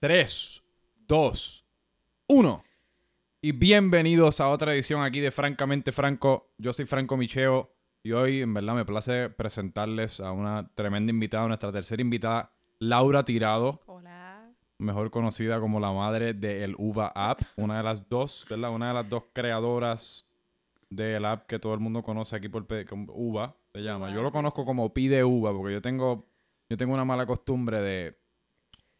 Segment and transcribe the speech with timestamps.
[0.00, 0.64] 3,
[1.06, 1.66] 2,
[2.28, 2.64] 1.
[3.42, 6.50] Y bienvenidos a otra edición aquí de Francamente Franco.
[6.58, 11.46] Yo soy Franco Micheo y hoy en verdad me place presentarles a una tremenda invitada,
[11.46, 13.80] nuestra tercera invitada, Laura Tirado.
[13.86, 14.50] Hola.
[14.78, 18.70] Mejor conocida como la madre del Uva App, una de las dos, ¿verdad?
[18.70, 20.26] Una de las dos creadoras
[20.90, 24.12] del app que todo el mundo conoce aquí por como Uva, se llama.
[24.14, 26.26] Yo lo conozco como Pide Uva porque yo tengo,
[26.68, 28.18] yo tengo una mala costumbre de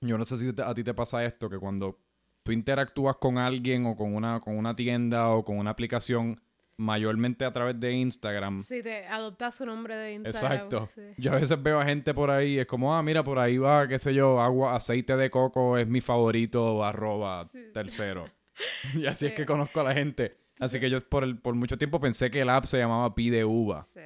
[0.06, 1.98] yo no sé si a ti te pasa esto, que cuando
[2.42, 6.40] tú interactúas con alguien o con una, con una tienda o con una aplicación,
[6.76, 8.62] mayormente a través de Instagram.
[8.62, 10.52] Sí, te adoptas su nombre de Instagram.
[10.52, 10.88] Exacto.
[11.16, 13.88] Yo a veces veo a gente por ahí, es como, ah, mira, por ahí va,
[13.88, 18.26] qué sé yo, agua, aceite de coco es mi favorito, arroba tercero.
[18.94, 20.36] y así es que conozco a la gente.
[20.58, 23.44] Así que yo por, el, por mucho tiempo pensé que el app se llamaba Pide
[23.44, 23.84] Uva.
[23.84, 24.00] Sí.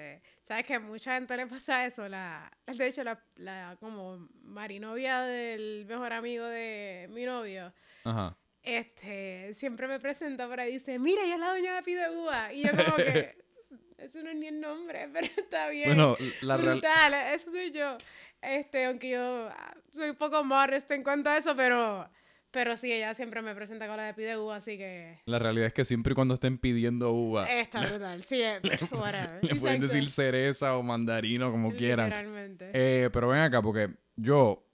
[0.50, 2.08] ¿Sabes que a mucha gente le pasa eso?
[2.08, 7.72] La, de hecho, la, la como marinovia del mejor amigo de mi novio.
[8.02, 8.36] Ajá.
[8.60, 12.10] Este, siempre me presenta por ahí y dice, mira, ella es la doña de Pide
[12.10, 12.52] Uva.
[12.52, 13.38] Y yo como que,
[13.98, 15.90] eso no es ni el nombre, pero está bien.
[15.90, 17.96] Bueno, la Brutal, eso soy yo.
[18.42, 22.10] Este, aunque yo ah, soy un poco modesta en cuanto a eso, pero
[22.50, 25.20] pero sí, ella siempre me presenta con la de pide uva, así que...
[25.26, 27.50] La realidad es que siempre y cuando estén pidiendo uva...
[27.50, 28.60] Está brutal, sí, es
[29.42, 32.10] Le pueden decir cereza o mandarino, como quieran.
[32.10, 32.70] Literalmente.
[32.72, 34.66] Eh, pero ven acá, porque yo...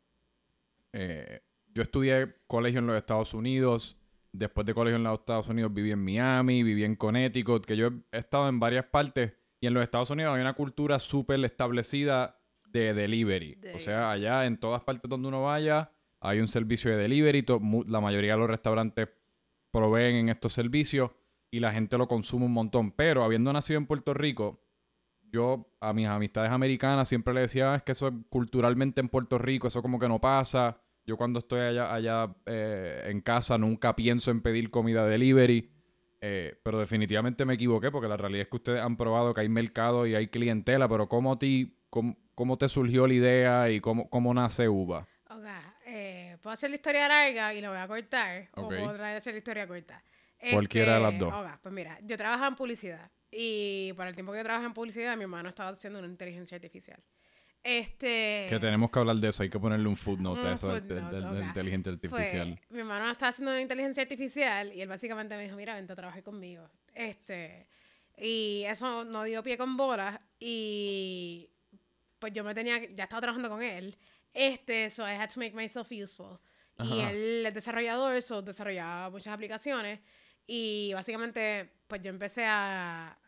[0.93, 1.41] Eh,
[1.75, 3.99] yo estudié colegio en los Estados Unidos.
[4.33, 7.91] Después de colegio en los Estados Unidos viví en Miami, viví en Connecticut, que yo
[8.13, 9.35] he estado en varias partes.
[9.61, 13.59] Y en los Estados Unidos hay una cultura súper establecida de delivery.
[13.75, 15.91] O sea, allá en todas partes donde uno vaya
[16.27, 17.45] hay un servicio de delivery,
[17.89, 19.09] la mayoría de los restaurantes
[19.71, 21.11] proveen en estos servicios
[21.51, 22.93] y la gente lo consume un montón.
[22.93, 24.61] Pero habiendo nacido en Puerto Rico,
[25.23, 29.09] yo a mis amistades americanas siempre le decía, ah, es que eso es culturalmente en
[29.09, 30.81] Puerto Rico, eso como que no pasa.
[31.05, 35.71] Yo cuando estoy allá, allá eh, en casa nunca pienso en pedir comida delivery.
[36.21, 39.49] Eh, pero definitivamente me equivoqué porque la realidad es que ustedes han probado que hay
[39.49, 44.33] mercado y hay clientela, pero ¿cómo, ti, cómo, te surgió la idea y cómo, cómo
[44.35, 45.07] nace Uva?
[46.47, 49.67] Puedo hacer la historia larga y la voy a cortar, o puedo hacer la historia
[49.67, 50.01] corta.
[50.53, 51.35] Cualquiera de las este, dos.
[51.61, 55.17] pues mira, yo trabajaba en publicidad y para el tiempo que yo trabajaba en publicidad,
[55.17, 57.03] mi hermano estaba haciendo una inteligencia artificial.
[57.65, 58.47] Este...
[58.49, 61.47] Que tenemos que hablar de eso, hay que ponerle un footnote a eso de, la
[61.49, 62.61] inteligencia artificial.
[62.71, 65.97] mi hermano estaba haciendo una inteligencia artificial y él básicamente me dijo, mira, vente a
[65.97, 66.71] trabajar conmigo.
[66.95, 67.67] Este,
[68.17, 71.51] y eso no dio pie con bolas y
[72.21, 73.99] pues yo me tenía, ya estaba trabajando con él
[74.37, 76.39] este, so I had to make myself useful.
[76.79, 80.01] Y él es desarrollador, so desarrollaba muchas aplicaciones.
[80.47, 83.19] Y básicamente, pues yo empecé a,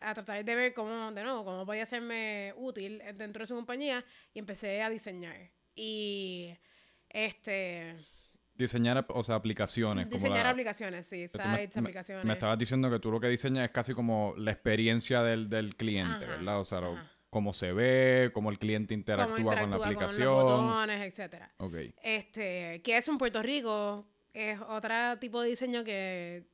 [0.00, 4.04] a tratar de ver cómo, de nuevo, cómo podía hacerme útil dentro de su compañía
[4.32, 5.36] y empecé a diseñar.
[5.74, 6.56] Y
[7.10, 7.96] este...
[8.54, 10.08] Diseñar, o sea, aplicaciones.
[10.08, 12.24] Diseñar aplicaciones, sí, sites, aplicaciones.
[12.24, 15.76] Me, estabas diciendo que tú lo que diseñas es casi como la experiencia del, del
[15.76, 16.60] cliente, ¿verdad?
[16.60, 16.80] O sea,
[17.34, 20.32] cómo se ve, cómo el cliente interactúa, con la aplicación.
[20.32, 21.52] Con los botones, etcétera.
[21.56, 21.92] Okay.
[22.00, 26.44] Este, que es en Puerto Rico, es otro tipo de diseño que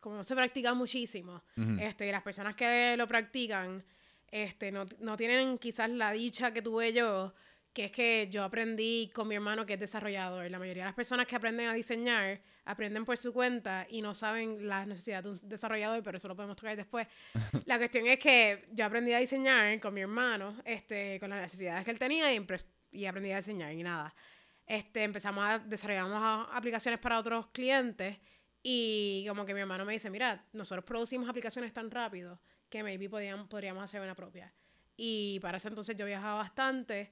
[0.00, 1.42] como se practica muchísimo.
[1.78, 3.84] Este, y las personas que lo practican,
[4.28, 7.34] este, no, no tienen quizás la dicha que tuve yo
[7.72, 10.50] que es que yo aprendí con mi hermano que es desarrollador.
[10.50, 14.14] La mayoría de las personas que aprenden a diseñar aprenden por su cuenta y no
[14.14, 17.06] saben las necesidades de un desarrollador, pero eso lo podemos tocar después.
[17.66, 21.84] la cuestión es que yo aprendí a diseñar con mi hermano, este, con las necesidades
[21.84, 22.44] que él tenía y,
[22.92, 24.14] y aprendí a diseñar y nada.
[24.66, 26.06] Este, empezamos a desarrollar
[26.52, 28.18] aplicaciones para otros clientes
[28.62, 33.08] y como que mi hermano me dice, mira, nosotros producimos aplicaciones tan rápido que maybe
[33.08, 34.52] podíamos, podríamos hacer una propia.
[34.96, 37.10] Y para ese entonces yo viajaba bastante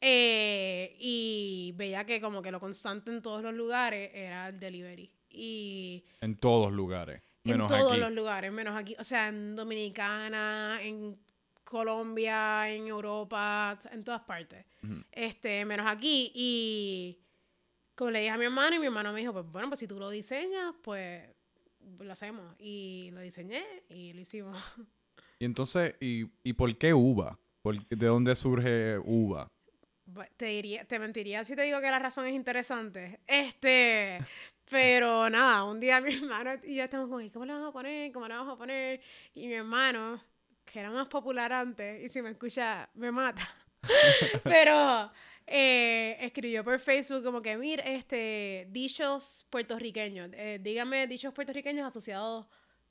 [0.00, 5.10] eh, y veía que como que lo constante en todos los lugares era el delivery.
[5.30, 7.22] Y en todos lugares.
[7.44, 8.96] Menos en todos los lugares, menos aquí.
[8.98, 11.16] O sea, en Dominicana, en
[11.62, 14.64] Colombia, en Europa, en todas partes.
[15.12, 16.32] Este, menos aquí.
[16.34, 17.18] Y
[17.94, 19.86] como le dije a mi hermano, y mi hermano me dijo, pues bueno, pues si
[19.86, 21.28] tú lo diseñas, pues
[21.98, 22.54] lo hacemos.
[22.58, 24.56] Y lo diseñé y lo hicimos.
[25.38, 27.38] Y entonces, ¿y, y por qué uva?
[27.90, 29.52] ¿De dónde surge uva?
[30.36, 33.20] Te diría, te mentiría si te digo que la razón es interesante.
[33.26, 34.18] Este,
[34.70, 38.12] pero nada, un día mi hermano y yo estamos con, ¿cómo le vamos a poner?
[38.12, 39.00] ¿Cómo le vamos a poner?
[39.34, 40.20] Y mi hermano,
[40.64, 43.48] que era más popular antes, y si me escucha, me mata.
[44.42, 45.12] pero
[45.46, 52.46] eh, escribió por Facebook como que, mire, este, dichos puertorriqueños, eh, dígame dichos puertorriqueños asociados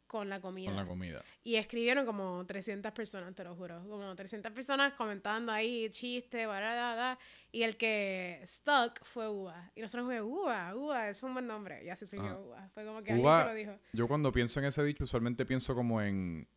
[0.07, 0.68] con la comida.
[0.68, 1.24] Con la comida.
[1.44, 3.84] Y escribieron como 300 personas, te lo juro.
[3.88, 6.48] Como 300 personas comentando ahí chistes,
[7.52, 9.72] y el que stuck fue Uva.
[9.75, 11.84] Y nosotros fue Uva, Uva, es un buen nombre.
[11.84, 12.69] Y así surgió Uva.
[12.74, 13.80] Fue como que alguien lo dijo.
[13.94, 16.48] Yo cuando pienso en ese dicho, usualmente pienso como en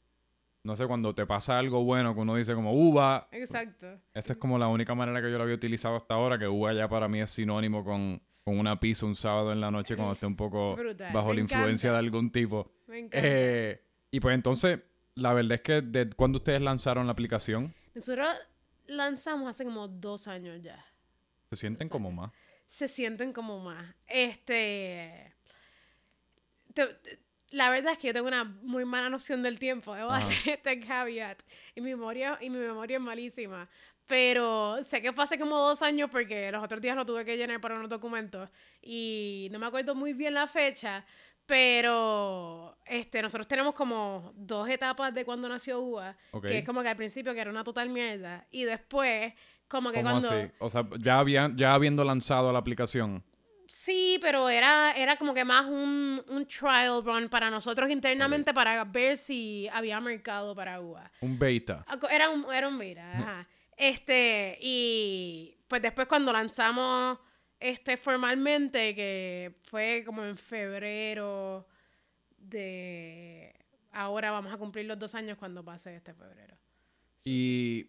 [0.65, 3.29] no sé, cuando te pasa algo bueno que uno dice como uva.
[3.33, 3.87] Exacto.
[4.13, 6.75] Esta es como la única manera que yo lo había utilizado hasta ahora, que uva
[6.75, 8.21] ya para mí es sinónimo con,
[8.57, 10.77] una pizza un sábado en la noche cuando esté un poco
[11.13, 12.73] bajo la influencia de algún tipo.
[12.87, 13.19] Me encanta.
[13.23, 14.81] Eh, y pues entonces,
[15.15, 17.75] la verdad es que de cuando ustedes lanzaron la aplicación.
[17.95, 18.29] Nosotros
[18.87, 20.85] lanzamos hace como dos años ya.
[21.51, 22.33] ¿Se sienten como más?
[22.69, 23.95] Se sienten como más.
[24.07, 25.35] Este
[27.51, 30.81] la verdad es que yo tengo una muy mala noción del tiempo, debo hacer este
[30.81, 31.43] caveat.
[31.75, 33.69] Y mi memoria, y mi memoria es malísima.
[34.09, 37.37] Pero sé que fue hace como dos años porque los otros días lo tuve que
[37.37, 38.49] llenar para unos documentos.
[38.83, 41.05] Y no me acuerdo muy bien la fecha.
[41.45, 46.17] Pero este, nosotros tenemos como dos etapas de cuando nació UA.
[46.43, 48.47] Que es como que al principio que era una total mierda.
[48.51, 49.35] Y después,
[49.69, 50.27] como que cuando.
[50.27, 50.51] Así?
[50.59, 53.23] O sea, ya, había, ya habiendo lanzado la aplicación.
[53.67, 58.83] Sí, pero era, era como que más un, un trial run para nosotros internamente para
[58.85, 61.11] ver si había mercado para uva.
[61.21, 61.85] Un beta.
[62.11, 63.49] Era un, era un beta, ajá.
[63.79, 67.19] Este, y pues después cuando lanzamos
[67.61, 71.67] este formalmente, que fue como en febrero
[72.37, 73.55] de...
[73.93, 76.57] Ahora vamos a cumplir los dos años cuando pase este febrero.
[77.25, 77.89] y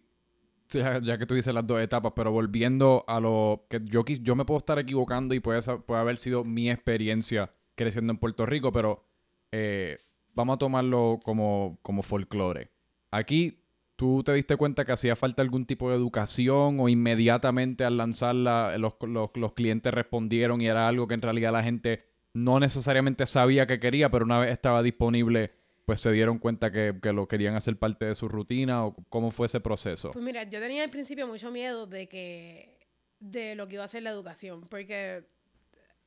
[0.70, 4.44] ya, que tú dices las dos etapas, pero volviendo a lo que yo, yo me
[4.44, 9.04] puedo estar equivocando y puede, puede haber sido mi experiencia creciendo en Puerto Rico, pero
[9.50, 9.98] eh,
[10.34, 12.70] vamos a tomarlo como, como folclore.
[13.10, 13.59] Aquí
[14.00, 18.78] tú te diste cuenta que hacía falta algún tipo de educación o inmediatamente al lanzarla
[18.78, 23.26] los, los, los clientes respondieron y era algo que en realidad la gente no necesariamente
[23.26, 25.50] sabía que quería, pero una vez estaba disponible
[25.84, 29.48] pues se dieron cuenta que, lo querían hacer parte de su rutina o cómo fue
[29.48, 30.12] ese proceso?
[30.12, 32.78] Pues mira, yo tenía al principio mucho miedo de que
[33.18, 35.24] de lo que iba a ser la educación, porque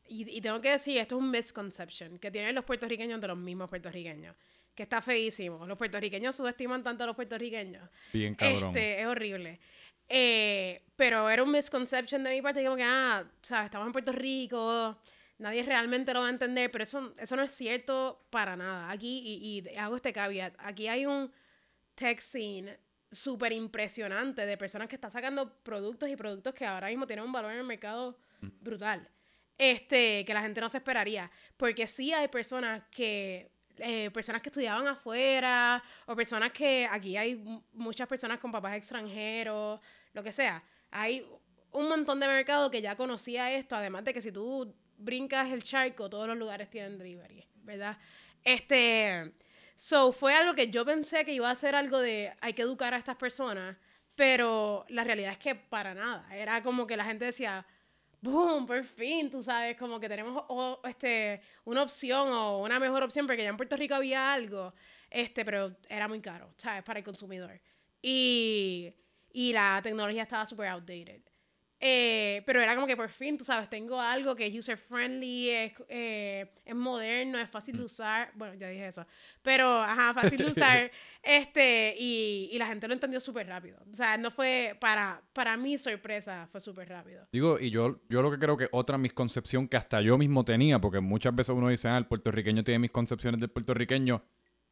[0.08, 3.70] y, tengo que decir, esto es un misconception que tienen los puertorriqueños de los mismos
[3.70, 4.36] puertorriqueños,
[4.76, 5.66] que está feísimo.
[5.66, 7.90] Los puertorriqueños subestiman tanto a los puertorriqueños.
[8.12, 8.70] Bien cabrón.
[8.70, 9.60] Este, es horrible.
[10.10, 14.12] Eh, pero era un misconception de mi parte, como que, ah, sabes, estamos en Puerto
[14.12, 14.98] Rico,
[15.38, 18.92] nadie realmente lo va a entender, pero eso, eso no es cierto para nada.
[18.92, 21.32] Aquí, y, y hago este caveat, aquí hay un
[21.96, 22.78] tech scene
[23.12, 27.32] súper impresionante de personas que están sacando productos y productos que ahora mismo tienen un
[27.32, 28.18] valor en el mercado
[28.62, 29.08] brutal.
[29.58, 31.30] Este, que la gente no se esperaría.
[31.58, 37.36] Porque sí hay personas que eh, personas que estudiaban afuera o personas que aquí hay
[37.74, 39.80] muchas personas con papás extranjeros,
[40.14, 40.64] lo que sea.
[40.92, 41.26] Hay
[41.72, 45.64] un montón de mercado que ya conocía esto, además de que si tú brincas el
[45.64, 47.98] charco, todos los lugares tienen delivery, ¿verdad?
[48.44, 49.34] Este,
[49.76, 52.94] so fue algo que yo pensé que iba a ser algo de hay que educar
[52.94, 53.76] a estas personas,
[54.16, 56.28] pero la realidad es que para nada.
[56.34, 57.66] Era como que la gente decía,
[58.24, 60.46] boom, por fin, tú sabes, como que tenemos
[60.86, 64.74] este, una opción o una mejor opción, porque ya en Puerto Rico había algo,
[65.10, 66.84] este, pero era muy caro, ¿sabes?
[66.84, 67.60] Para el consumidor.
[68.02, 68.94] Y,
[69.34, 71.22] y la tecnología estaba súper outdated.
[71.86, 75.50] Eh, pero era como que por fin, tú sabes, tengo algo que es user friendly,
[75.50, 77.86] es, eh, es moderno, es fácil de mm.
[77.86, 78.32] usar.
[78.36, 79.06] Bueno, ya dije eso.
[79.42, 80.90] Pero, ajá, fácil de usar.
[81.22, 83.80] este, y, y, la gente lo entendió súper rápido.
[83.92, 87.28] O sea, no fue para, para mi sorpresa, fue súper rápido.
[87.34, 90.80] Digo, y yo, yo lo que creo que otra misconcepción que hasta yo mismo tenía,
[90.80, 94.24] porque muchas veces uno dice, ah, el puertorriqueño tiene mis concepciones del puertorriqueño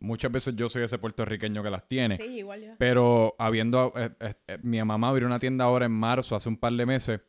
[0.01, 2.17] Muchas veces yo soy ese puertorriqueño que las tiene.
[2.17, 2.71] Sí, igual yo.
[2.79, 3.93] Pero habiendo...
[3.95, 6.87] Eh, eh, eh, mi mamá abrió una tienda ahora en marzo, hace un par de
[6.87, 7.21] meses.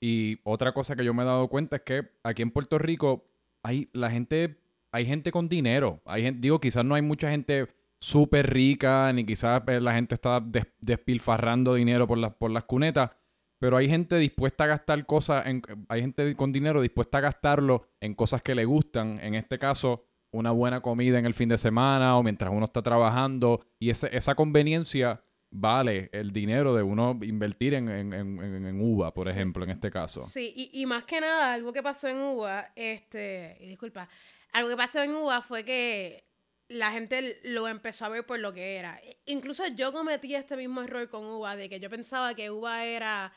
[0.00, 3.26] Y otra cosa que yo me he dado cuenta es que aquí en Puerto Rico
[3.62, 4.58] hay la gente...
[4.90, 6.00] Hay gente con dinero.
[6.06, 10.42] Hay gente, digo, quizás no hay mucha gente súper rica, ni quizás la gente está
[10.80, 13.10] despilfarrando dinero por las, por las cunetas.
[13.58, 15.46] Pero hay gente dispuesta a gastar cosas...
[15.46, 19.18] En, hay gente con dinero dispuesta a gastarlo en cosas que le gustan.
[19.20, 22.82] En este caso una buena comida en el fin de semana o mientras uno está
[22.82, 23.64] trabajando.
[23.78, 29.64] Y esa conveniencia vale el dinero de uno invertir en, en, en, uva, por ejemplo,
[29.64, 30.20] en este caso.
[30.22, 34.08] Sí, y, y, más que nada, algo que pasó en uva, este, y disculpa,
[34.52, 36.24] algo que pasó en uva fue que
[36.68, 39.00] la gente lo empezó a ver por lo que era.
[39.26, 43.32] Incluso yo cometí este mismo error con uva, de que yo pensaba que uva era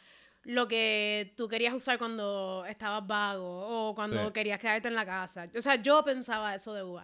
[0.48, 5.50] lo que tú querías usar cuando estabas vago o cuando querías quedarte en la casa.
[5.54, 7.04] O sea, yo pensaba eso de uva.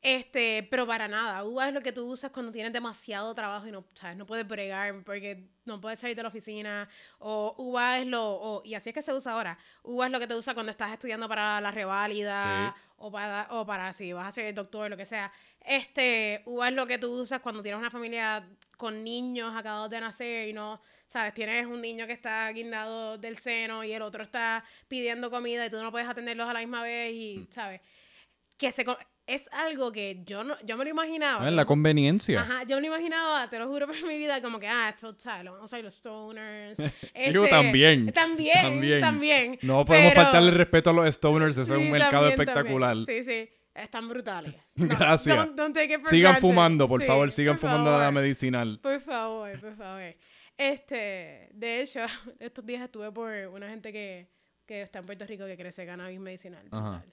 [0.00, 1.44] Este, pero para nada.
[1.44, 4.16] Uva es lo que tú usas cuando tienes demasiado trabajo y no, ¿sabes?
[4.16, 6.88] no puedes bregar porque no puedes salir de la oficina.
[7.18, 8.62] O uva es lo.
[8.64, 9.58] y así es que se usa ahora.
[9.82, 12.74] Uva es lo que te usa cuando estás estudiando para la reválida.
[12.96, 15.30] O para, o para si vas a ser doctor, lo que sea.
[15.60, 20.00] Este, uva es lo que tú usas cuando tienes una familia con niños acabados de
[20.00, 20.80] nacer y no.
[21.10, 21.34] ¿Sabes?
[21.34, 25.70] Tienes un niño que está guindado del seno y el otro está pidiendo comida y
[25.70, 27.46] tú no puedes atenderlos a la misma vez y, mm.
[27.50, 27.80] ¿sabes?
[28.56, 28.84] Que se
[29.26, 31.48] es algo que yo no, yo me lo imaginaba.
[31.48, 32.42] En la conveniencia.
[32.42, 35.14] Ajá, yo me lo imaginaba, te lo juro por mi vida, como que, ah, esto,
[35.18, 35.50] ¿sabes?
[35.50, 36.78] Vamos a ir los stoners.
[37.14, 39.00] Este, también, también.
[39.00, 42.96] También, No podemos faltarle respeto a los stoners, ese es un mercado espectacular.
[43.04, 43.48] Sí, sí.
[43.74, 44.54] Están brutales.
[44.76, 45.48] Gracias.
[46.04, 48.78] sigan fumando, por favor, sigan fumando la medicinal.
[48.80, 50.14] Por favor, por favor.
[50.60, 52.00] Este, de hecho,
[52.38, 54.28] estos días estuve por una gente que,
[54.66, 56.66] que está en Puerto Rico que crece cannabis medicinal.
[56.70, 57.04] Ajá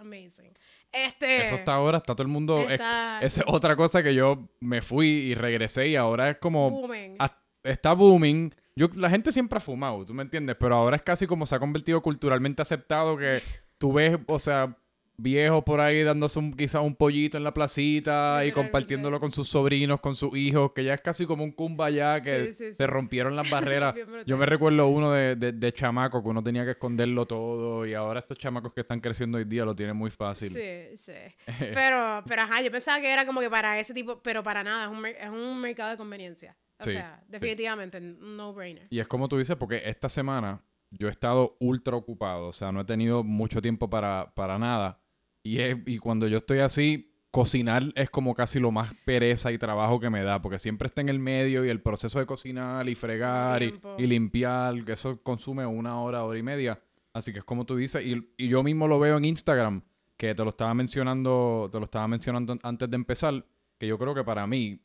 [0.00, 0.52] amazing.
[0.90, 2.58] Este, Eso está ahora, está todo el mundo.
[2.68, 6.70] Esa Es, otra cosa que yo me fui y regresé y ahora es como.
[6.70, 7.18] Booming.
[7.62, 8.54] está booming.
[8.74, 10.56] Yo, la gente siempre ha fumado, ¿tú me entiendes?
[10.58, 13.42] Pero ahora es casi como se ha convertido culturalmente aceptado que
[13.78, 14.76] tú ves, o sea,
[15.22, 19.48] viejo por ahí dándose un, quizás un pollito en la placita y compartiéndolo con sus
[19.48, 21.54] sobrinos, con sus hijos, que ya es casi como un
[21.92, 23.94] ya que se rompieron las barreras.
[24.26, 28.20] Yo me recuerdo uno de, de, chamaco que uno tenía que esconderlo todo y ahora
[28.20, 30.50] estos chamacos que están creciendo hoy día lo tienen muy fácil.
[30.50, 31.12] Sí, sí.
[31.74, 34.84] pero, pero ajá, yo pensaba que era como que para ese tipo, pero para nada,
[34.84, 36.56] es un, es un mercado de conveniencia.
[36.80, 38.86] O sea, definitivamente, no brainer.
[38.90, 42.72] Y es como tú dices, porque esta semana yo he estado ultra ocupado, o sea,
[42.72, 44.99] no he tenido mucho tiempo para, para nada.
[45.42, 45.60] Y,
[45.92, 50.10] y cuando yo estoy así, cocinar es como casi lo más pereza y trabajo que
[50.10, 53.62] me da, porque siempre está en el medio y el proceso de cocinar y fregar
[53.62, 56.80] y, limpiar, que eso consume una hora, hora y media.
[57.12, 59.82] Así que es como tú dices, y, y, yo mismo lo veo en Instagram,
[60.16, 63.44] que te lo estaba mencionando, te lo estaba mencionando antes de empezar,
[63.78, 64.80] que yo creo que para mí,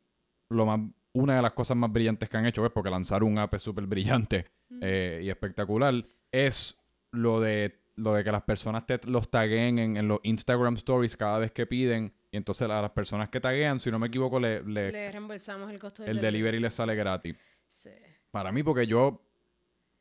[0.49, 0.79] lo más,
[1.13, 3.61] una de las cosas más brillantes que han hecho es porque lanzar un app es
[3.61, 4.45] súper brillante
[4.81, 6.77] eh, y espectacular, es
[7.11, 11.39] lo de lo de que las personas te los taguen en, los Instagram stories cada
[11.39, 12.13] vez que piden.
[12.31, 15.79] Y entonces a las personas que taguean, si no me equivoco, le, le, reembolsamos el
[15.79, 17.35] costo del El delivery les sale gratis.
[17.69, 17.91] Sí.
[18.31, 19.21] Para mí, porque yo,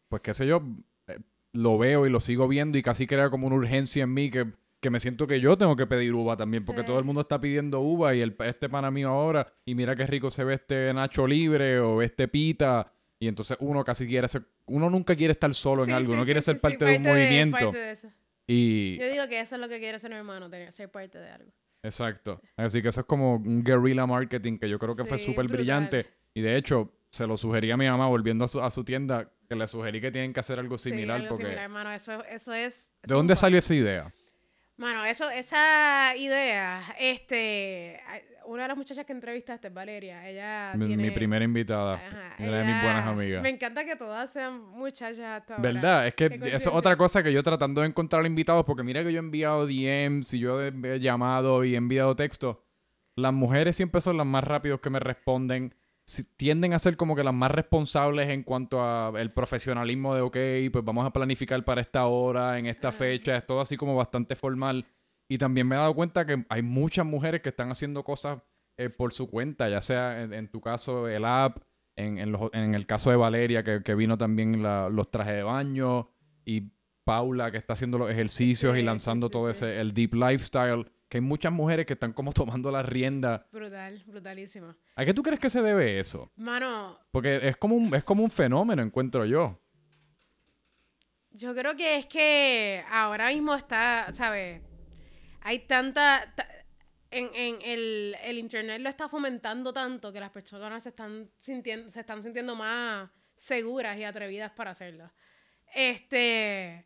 [0.09, 0.63] pues qué sé yo,
[1.07, 1.19] eh,
[1.53, 4.53] lo veo y lo sigo viendo y casi crea como una urgencia en mí que,
[4.81, 7.41] que me siento que yo tengo que pedir uva también, porque todo el mundo está
[7.41, 10.93] pidiendo uva y el, este pana mío ahora, y mira qué rico se ve este
[10.93, 12.94] Nacho Libre o este Pita
[13.25, 16.43] y entonces uno casi quiere ser, uno nunca quiere estar solo en algo, uno quiere
[16.43, 17.73] ser parte de un movimiento.
[18.47, 21.31] Y yo digo que eso es lo que quiere ser mi hermano, ser parte de
[21.31, 21.50] algo.
[21.83, 22.43] Exacto.
[22.54, 26.04] Así que eso es como un guerrilla marketing que yo creo que fue súper brillante.
[26.35, 29.31] Y de hecho, se lo sugerí a mi mamá volviendo a su, a su, tienda,
[29.49, 31.23] que le sugerí que tienen que hacer algo similar.
[31.23, 31.45] Sí, porque...
[31.45, 31.93] similar, hermano.
[31.93, 32.90] Eso, eso es...
[33.04, 34.14] ¿De dónde salió esa idea?
[34.76, 38.02] Bueno, eso, esa idea, este,
[38.47, 42.01] una de las muchachas que entrevistaste, Valeria, ella mi, mi primera invitada,
[42.39, 43.43] una de mis buenas amigas.
[43.43, 46.07] Me encanta que todas sean muchachas hasta ¿Verdad?
[46.07, 49.13] Es que eso es otra cosa que yo tratando de encontrar invitados, porque mira que
[49.13, 52.59] yo he enviado DMs y yo he llamado y he enviado textos.
[53.17, 55.75] Las mujeres siempre son las más rápidos que me responden.
[56.37, 60.37] tienden a ser como que las más responsables en cuanto a el profesionalismo de, ok,
[60.73, 64.35] pues vamos a planificar para esta hora, en esta fecha, es todo así como bastante
[64.35, 64.85] formal.
[65.28, 68.40] Y también me he dado cuenta que hay muchas mujeres que están haciendo cosas
[68.76, 71.59] eh, por su cuenta, ya sea en, tu caso el app,
[71.97, 76.11] en, en, el caso de Valeria, que, vino también los trajes de baño,
[76.45, 76.73] y
[77.04, 81.23] Paula, que está haciendo los ejercicios y lanzando todo ese, el deep lifestyle, que hay
[81.23, 83.47] muchas mujeres que están como tomando la rienda.
[83.52, 84.75] Brutal, brutalísimo.
[84.97, 86.33] ¿A qué tú crees que se debe eso?
[86.37, 86.99] Mano.
[87.12, 89.61] Porque es como un, es como un fenómeno, encuentro yo.
[91.31, 94.62] Yo creo que es que ahora mismo está, ¿sabes?
[95.45, 96.35] Hay tanta...
[97.11, 101.89] en, en el, el, internet lo está fomentando tanto que las personas se están sintiendo,
[101.89, 105.13] se están sintiendo más seguras y atrevidas para hacerlo.
[105.73, 106.85] Este,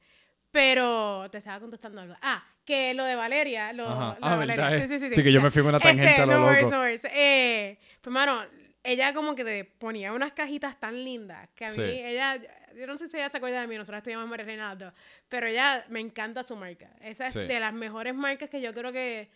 [0.50, 2.14] pero te estaba contestando algo.
[2.20, 4.70] Ah, que lo de Valeria, lo, lo de ah, Valeria.
[4.72, 5.22] Sí, sí, sí, sí.
[5.22, 6.84] que yo me fui con una tangente este, a lo loco.
[6.84, 8.42] Eh, pues, mano,
[8.88, 12.40] ella como que te ponía unas cajitas tan lindas que a mí, ella,
[12.74, 14.94] yo no sé si ella se acuerda de mí, nosotros estudiamos María Reinaldo,
[15.28, 16.90] pero ella me encanta su marca.
[17.02, 19.28] Esa es de las mejores marcas que yo creo que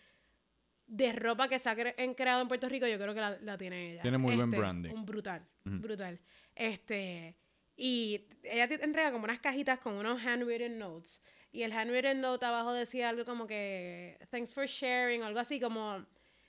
[0.87, 4.01] de ropa que se ha creado en Puerto Rico, yo creo que la, tiene ella.
[4.01, 4.91] Tiene muy buen este, branding.
[4.91, 6.19] Un brutal, brutal.
[6.55, 7.35] Este,
[7.75, 11.21] y ella te entrega como unas cajitas con unos handwritten notes.
[11.51, 16.03] Y el handwritten note abajo decía algo como que, thanks for sharing, algo así como,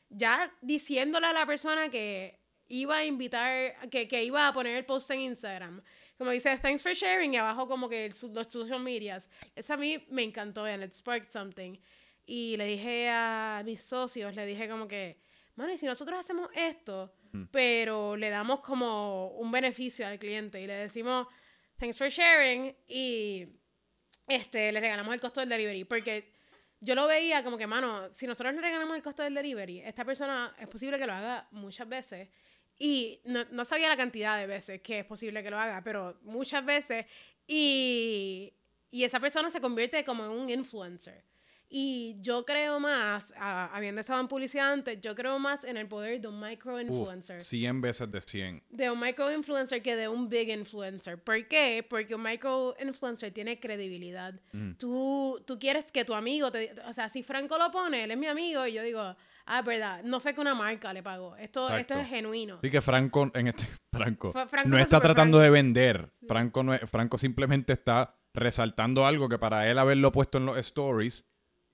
[0.09, 4.85] ya diciéndole a la persona que iba a invitar, que, que iba a poner el
[4.85, 5.83] post en Instagram.
[6.19, 9.29] Como dice, thanks for sharing, y abajo como que los social medias.
[9.55, 11.79] Eso a mí me encantó, and it sparked something.
[12.27, 15.19] y le dije a mis socios, le dije como que,
[15.57, 17.15] mano, y si nosotros hacemos esto,
[17.51, 21.27] pero le damos como un beneficio al cliente y le decimos,
[21.79, 23.47] thanks for sharing, y
[24.27, 26.33] este, le regalamos el costo del delivery, porque
[26.81, 30.05] yo lo veía como que, mano, si nosotros le regalamos el costo del delivery, esta
[30.05, 32.29] persona es posible que lo haga muchas veces.
[32.79, 36.19] Y no, no sabía la cantidad de veces que es posible que lo haga, pero
[36.23, 37.07] muchas veces.
[37.47, 38.53] Y,
[38.91, 41.25] y esa persona se convierte como en un influencer.
[41.77, 46.21] Y yo creo más, habiendo estado en publicidad antes, yo creo más en el poder
[46.21, 47.41] de un micro-influencer.
[47.41, 48.63] 100 veces de 100.
[48.71, 51.19] De un micro-influencer que de un big influencer.
[51.19, 51.85] ¿Por qué?
[51.89, 54.35] Porque un micro-influencer tiene credibilidad.
[54.79, 56.73] Tú, tú quieres que tu amigo te...
[56.87, 60.03] O sea, si Franco lo pone, él es mi amigo, y yo digo, ah, verdad,
[60.05, 61.37] no fue que una marca le pagó.
[61.37, 62.59] Esto, esto es genuino.
[62.63, 63.67] Sí que Franco, en este...
[63.93, 64.35] Franco,
[64.67, 66.11] no está tratando de vender.
[66.27, 71.27] Franco, no Franco simplemente está resaltando algo que para él haberlo puesto en los stories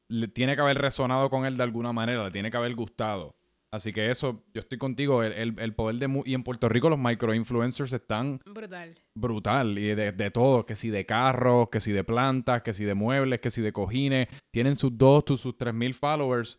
[0.09, 3.37] le tiene que haber resonado con él de alguna manera, le tiene que haber gustado.
[3.73, 6.23] Así que eso, yo estoy contigo, el, el, poder de...
[6.27, 8.41] Y en Puerto Rico los micro-influencers están...
[8.45, 8.97] Brutal.
[9.15, 9.79] Brutal.
[9.79, 12.95] Y de, de, todo, que si de carros, que si de plantas, que si de
[12.95, 14.27] muebles, que si de cojines.
[14.51, 16.59] Tienen sus dos, sus, tres mil followers.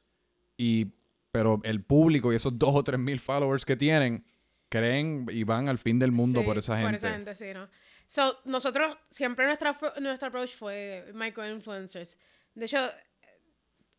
[0.57, 0.93] Y...
[1.31, 4.25] Pero el público y esos dos o tres mil followers que tienen,
[4.69, 6.87] creen y van al fin del mundo por esa gente.
[6.87, 7.67] Por esa gente, sí, ¿no?
[8.07, 12.17] So, nosotros, siempre nuestra, nuestro approach fue micro-influencers.
[12.53, 12.89] De hecho,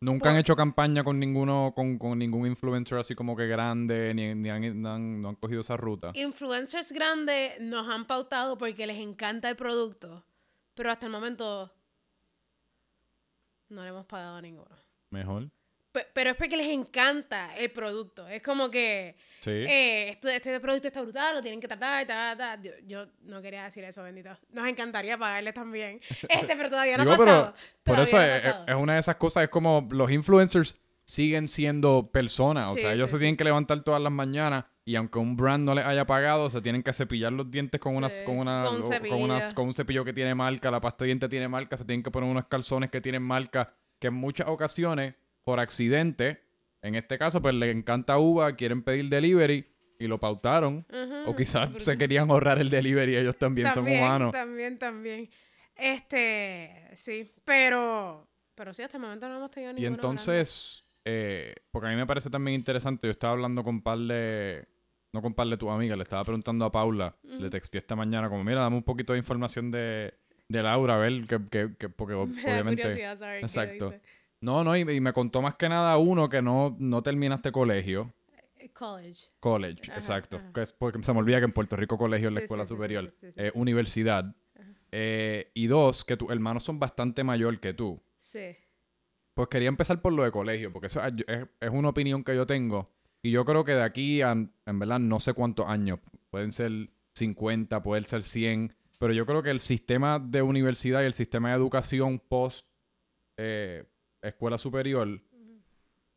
[0.00, 4.50] Nunca han hecho campaña con ninguno, con, ningún influencer así como que grande, ni, ni,
[4.50, 6.10] han, no han cogido esa ruta.
[6.14, 10.24] Influencers grandes nos han pautado porque les encanta el producto,
[10.74, 11.72] pero hasta el momento
[13.68, 14.76] no le hemos pagado a ninguno.
[15.10, 15.48] Mejor
[15.92, 18.26] pero es porque les encanta el producto.
[18.26, 19.14] Es como que
[19.46, 22.60] eh, este, producto está brutal, lo tienen que tratar.
[22.86, 24.30] Yo, no quería decir eso, bendito.
[24.50, 26.00] Nos encantaría pagarles también.
[26.28, 27.54] Este, pero todavía no ha pasado.
[27.82, 28.44] por eso es,
[28.76, 32.70] una de esas cosas, es como los influencers siguen siendo personas.
[32.70, 35.74] O sea, ellos se tienen que levantar todas las mañanas y aunque un brand no
[35.74, 39.40] les haya pagado, se tienen que cepillar los dientes con unas con una con, con,
[39.54, 42.10] con un cepillo que tiene marca, la pasta de dientes tiene marca, se tienen que
[42.10, 46.40] poner unos calzones que tienen marca, que en muchas ocasiones por accidente,
[46.82, 49.66] en este caso, pues le encanta uva, quieren pedir delivery
[49.98, 50.84] y lo pautaron.
[51.26, 54.32] O quizás se querían ahorrar el delivery, ellos también, son humanos.
[54.32, 55.30] También, también.
[55.76, 61.88] Este, sí, pero, pero sí, hasta el momento no hemos tenido Y entonces, eh, porque
[61.88, 64.66] a mí me parece también interesante, yo estaba hablando con par de,
[65.12, 68.28] no con par de tu amiga, le estaba preguntando a Paula, le texté esta mañana
[68.28, 70.14] como, mira, dame un poquito de información de,
[70.48, 72.14] de Laura, a ver, que, que, porque
[72.44, 73.04] obviamente...
[73.40, 73.94] exacto.
[74.42, 78.12] No, no, y, me contó más que nada uno que no, no terminaste colegio.
[78.58, 79.28] Eh, college.
[79.38, 80.40] College, exacto.
[80.78, 83.14] porque se me olvida que en Puerto Rico colegio es la escuela superior.
[83.22, 84.34] Eh, universidad.
[84.90, 88.02] Eh, y dos, que tus hermanos son bastante mayor que tú.
[88.18, 88.50] Sí.
[89.32, 92.90] Pues quería empezar por lo de colegio, porque eso es, una opinión que yo tengo.
[93.22, 96.00] Y yo creo que de aquí a, en verdad, no sé cuántos años.
[96.30, 98.74] Pueden ser 50, pueden ser 100.
[98.98, 102.66] Pero yo creo que el sistema de universidad y el sistema de educación post
[104.28, 105.20] escuela superior,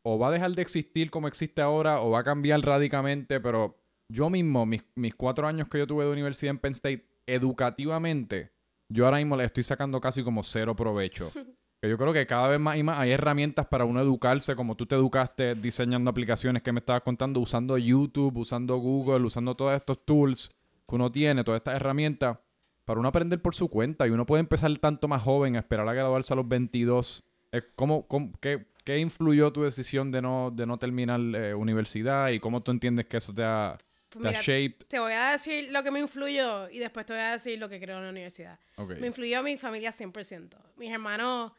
[0.02, 3.76] o va a dejar de existir como existe ahora, o va a cambiar radicalmente, pero
[4.08, 4.84] yo mismo, mis,
[5.16, 8.52] cuatro años que yo tuve de universidad en Penn State, educativamente,
[8.88, 11.32] yo ahora mismo le estoy sacando casi como cero provecho.
[11.78, 14.76] Que yo creo que cada vez más y más hay herramientas para uno educarse, como
[14.76, 19.76] tú te educaste diseñando aplicaciones que me estabas contando, usando YouTube, usando Google, usando todos
[19.76, 20.54] estos tools
[20.88, 22.38] que uno tiene, todas estas herramientas,
[22.86, 24.06] para uno aprender por su cuenta.
[24.06, 27.62] Y uno puede empezar tanto más joven, a esperar a graduarse a los 22 eh,
[27.74, 28.06] ¿Cómo,
[28.40, 33.06] qué, influyó tu decisión de no, de no terminar eh, universidad y cómo tú entiendes
[33.06, 33.78] que eso te ha,
[34.10, 34.86] pues shaped?
[34.88, 37.68] Te voy a decir lo que me influyó y después te voy a decir lo
[37.68, 38.58] que creo en la universidad.
[39.00, 40.56] Me influyó mi familia 100%.
[40.76, 41.52] Mis hermanos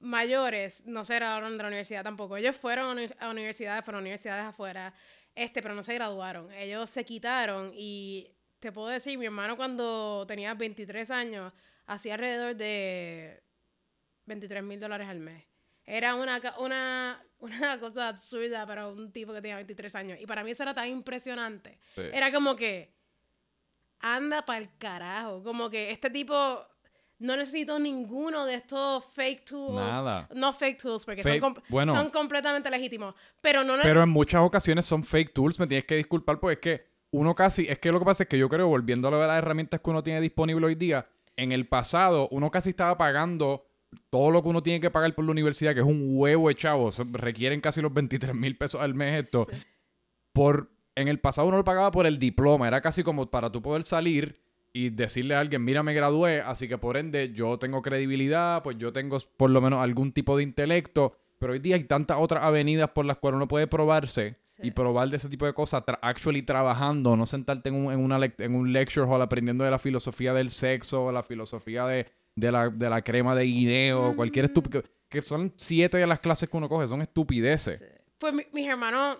[0.00, 2.36] mayores no se graduaron de la universidad tampoco.
[2.36, 4.94] Ellos fueron a universidades, fueron a universidades afuera,
[5.34, 6.52] este, pero no se graduaron.
[6.52, 11.52] Ellos se quitaron y te puedo decir, mi hermano cuando tenía 23 años
[11.86, 13.43] hacía alrededor de
[14.26, 15.44] 23 mil dólares al mes.
[15.86, 20.18] Era una, una, una cosa absurda para un tipo que tenía 23 años.
[20.20, 21.78] Y para mí eso era tan impresionante.
[21.96, 22.92] Era como que,
[24.00, 25.42] anda para el carajo.
[25.42, 26.66] Como que este tipo
[27.18, 29.74] no necesito ninguno de estos fake tools.
[29.74, 30.28] Nada.
[30.34, 33.14] No fake tools, porque son, son, completamente legítimos.
[33.40, 35.58] Pero no Pero en muchas ocasiones son fake tools.
[35.58, 37.66] Me tienes que disculpar porque es que uno casi...
[37.68, 40.02] Es que lo que pasa es que yo creo, volviendo a las herramientas que uno
[40.02, 41.06] tiene disponible hoy día,
[41.36, 43.66] en el pasado uno casi estaba pagando
[44.10, 46.54] todo lo que uno tiene que pagar por la universidad, que es un huevo de
[46.54, 49.46] chavos, requieren casi los 23 mil pesos al mes esto.
[50.32, 53.62] Por, en el pasado uno lo pagaba por el diploma, era casi como para tú
[53.62, 54.40] poder salir
[54.72, 58.76] y decirle a alguien, mira, me gradué, así que por ende yo tengo credibilidad, pues
[58.76, 62.42] yo tengo por lo menos algún tipo de intelecto, Pero hoy día hay tantas otras
[62.42, 66.42] avenidas por las cuales uno puede probarse y probar de ese tipo de cosas, actually
[66.42, 70.32] trabajando, no sentarte en un, en, una en un lecture hall aprendiendo de la filosofía
[70.32, 74.82] del sexo, la filosofía de, de, la, de la crema de guineo, cualquier estúpido.
[75.08, 77.80] Que son siete de las clases que uno coge, son estupideces.
[78.18, 79.18] Pues mis hermanos,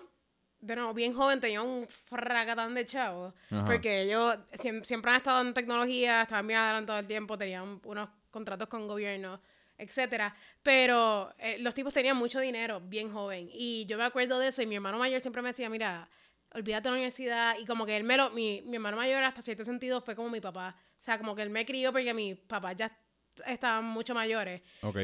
[0.59, 3.33] de nuevo, bien joven, tenían un fracatán de chavos.
[3.65, 4.37] Porque ellos
[4.83, 9.39] siempre han estado en tecnología, estaban bien adelantados el tiempo, tenían unos contratos con gobierno
[9.77, 10.35] etcétera.
[10.63, 13.49] Pero eh, los tipos tenían mucho dinero, bien joven.
[13.51, 16.09] Y yo me acuerdo de eso y mi hermano mayor siempre me decía, mira,
[16.53, 17.57] olvídate de la universidad.
[17.59, 20.29] Y como que él me lo, mi, mi hermano mayor hasta cierto sentido fue como
[20.29, 20.75] mi papá.
[20.99, 22.97] O sea, como que él me crió porque mis papás ya
[23.45, 24.61] estaban mucho mayores.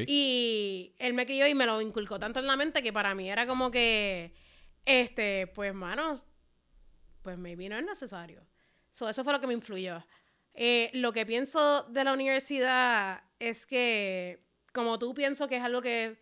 [0.08, 3.30] Y él me crió y me lo inculcó tanto en la mente que para mí
[3.30, 4.34] era como que,
[4.86, 6.24] este, pues, manos,
[7.22, 8.46] pues maybe no es necesario.
[8.92, 10.06] eso fue lo que me influyó.
[10.54, 15.82] Eh, lo que pienso de la universidad es que como tú pienso que es algo
[15.82, 16.22] que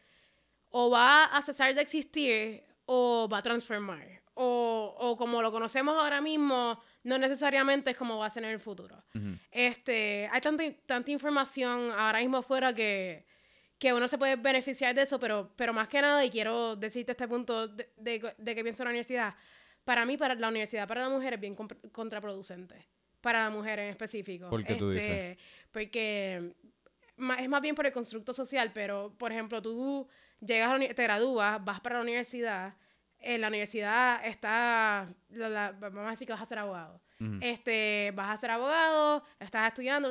[0.70, 4.22] o va a cesar de existir o va a transformar.
[4.36, 8.52] O, o como lo conocemos ahora mismo, no necesariamente es como va a ser en
[8.52, 9.04] el futuro.
[9.52, 13.26] este, hay tanta, tanta información ahora mismo afuera que,
[13.78, 17.14] que uno se puede beneficiar de eso, pero, pero más que nada, y quiero decirte
[17.14, 19.36] este punto de, de, que pienso en la universidad,
[19.84, 22.76] para mí, para la universidad para la mujer es bien contraproducente.
[23.22, 24.50] Para la mujer en específico.
[24.50, 25.10] ¿Por qué tú dices?
[25.10, 25.38] Este,
[25.72, 26.54] porque
[27.38, 30.08] es más bien por el constructo social, pero por ejemplo, tú
[30.40, 32.76] llegas a te gradúas, vas para la universidad,
[33.20, 37.02] en la universidad está, vamos a decir que vas a ser abogado.
[37.42, 40.10] este, vas a ser abogado, estás estudiando,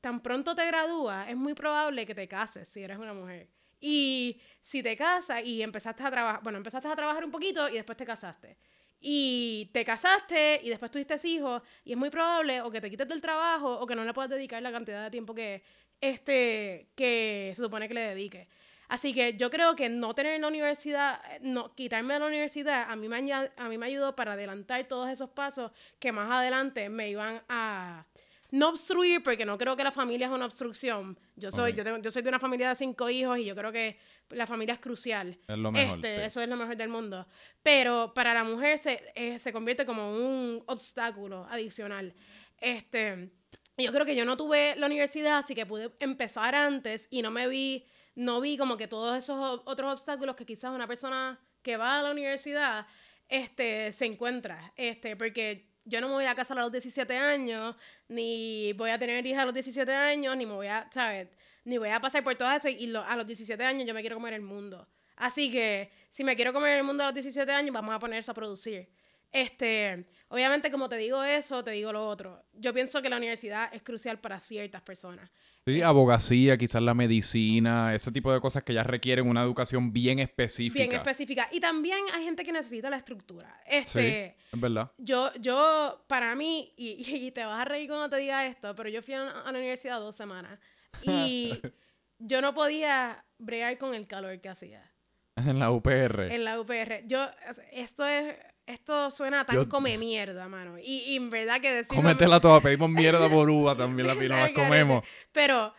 [0.00, 3.48] tan pronto te gradúas, es muy probable que te cases si eres una mujer.
[3.80, 7.74] Y si te casas y empezaste a trabajar, bueno, empezaste a trabajar un poquito y
[7.74, 8.56] después te casaste.
[8.98, 13.06] Y te casaste y después tuviste hijos y es muy probable o que te quites
[13.06, 15.62] del trabajo o que no le puedas dedicar la cantidad de tiempo que,
[16.00, 18.48] este, que se supone que le dedique.
[18.88, 22.96] Así que yo creo que no tener la universidad, no, quitarme de la universidad, a
[22.96, 27.10] mí, me, a mí me ayudó para adelantar todos esos pasos que más adelante me
[27.10, 28.06] iban a,
[28.50, 31.18] no obstruir, porque no creo que la familia es una obstrucción.
[31.36, 33.72] Yo soy, yo, tengo, yo soy de una familia de cinco hijos y yo creo
[33.72, 33.98] que
[34.30, 35.38] la familia es crucial.
[35.46, 35.96] Es lo mejor.
[35.96, 37.26] Este, Eso es lo mejor del mundo.
[37.62, 42.14] Pero para la mujer se, eh, se convierte como un obstáculo adicional.
[42.58, 43.30] Este,
[43.76, 47.30] yo creo que yo no tuve la universidad, así que pude empezar antes y no
[47.30, 47.84] me vi,
[48.16, 52.02] no vi como que todos esos otros obstáculos que quizás una persona que va a
[52.02, 52.86] la universidad
[53.28, 54.72] este, se encuentra.
[54.76, 57.76] Este, porque yo no me voy a casar a los 17 años,
[58.08, 61.28] ni voy a tener hijas a los 17 años, ni me voy a, ¿sabes?
[61.64, 64.16] Ni voy a pasar por todo eso y a los 17 años yo me quiero
[64.16, 64.88] comer el mundo.
[65.16, 68.30] Así que si me quiero comer el mundo a los 17 años, vamos a ponerse
[68.30, 68.88] a producir.
[69.32, 72.44] Este, obviamente, como te digo eso, te digo lo otro.
[72.52, 75.30] Yo pienso que la universidad es crucial para ciertas personas.
[75.66, 80.20] Sí, abogacía, quizás la medicina, ese tipo de cosas que ya requieren una educación bien
[80.20, 80.84] específica.
[80.84, 81.48] Bien específica.
[81.50, 83.60] Y también hay gente que necesita la estructura.
[83.66, 84.92] Este, sí, es verdad.
[84.96, 89.02] Yo, yo, para mí, y, te vas a reír cuando te diga esto, pero yo
[89.02, 90.60] fui a, la universidad dos semanas
[91.02, 91.60] y
[92.20, 94.88] yo no podía bregar con el calor que hacía.
[95.34, 96.30] En la UPR.
[96.30, 97.02] En la UPR.
[97.08, 97.28] Yo,
[97.72, 100.78] esto es esto suena tan come mierda, mano.
[100.78, 102.02] Y, y, en verdad que decimos...
[102.02, 105.04] Cómetela toda, pedimos mierda por uva también, la pila, las comemos.
[105.32, 105.72] Pero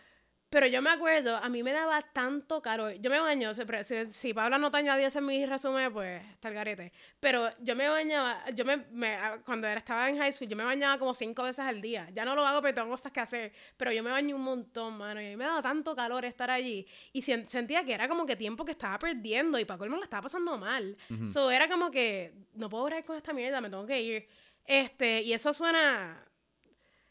[0.50, 2.90] pero yo me acuerdo, a mí me daba tanto caro.
[2.90, 6.54] Yo me baño, si, si Paula no te añadiese en mi resumen, pues está el
[6.54, 6.92] garete.
[7.20, 8.86] Pero yo me bañaba, yo me,
[9.44, 12.08] cuando estaba en high school, yo me bañaba como cinco veces al día.
[12.14, 13.52] Ya no lo hago, pero tengo cosas que hacer.
[13.76, 15.20] Pero yo me bañé un montón, mano.
[15.20, 16.86] Y a mí me daba tanto calor estar allí.
[17.12, 19.58] Y sentía que era como que tiempo que estaba perdiendo.
[19.58, 20.96] Y para colmo lo estaba pasando mal.
[21.24, 24.28] Eso era como que, no puedo bregar con esta mierda, me tengo que ir.
[24.64, 26.27] Este, y eso suena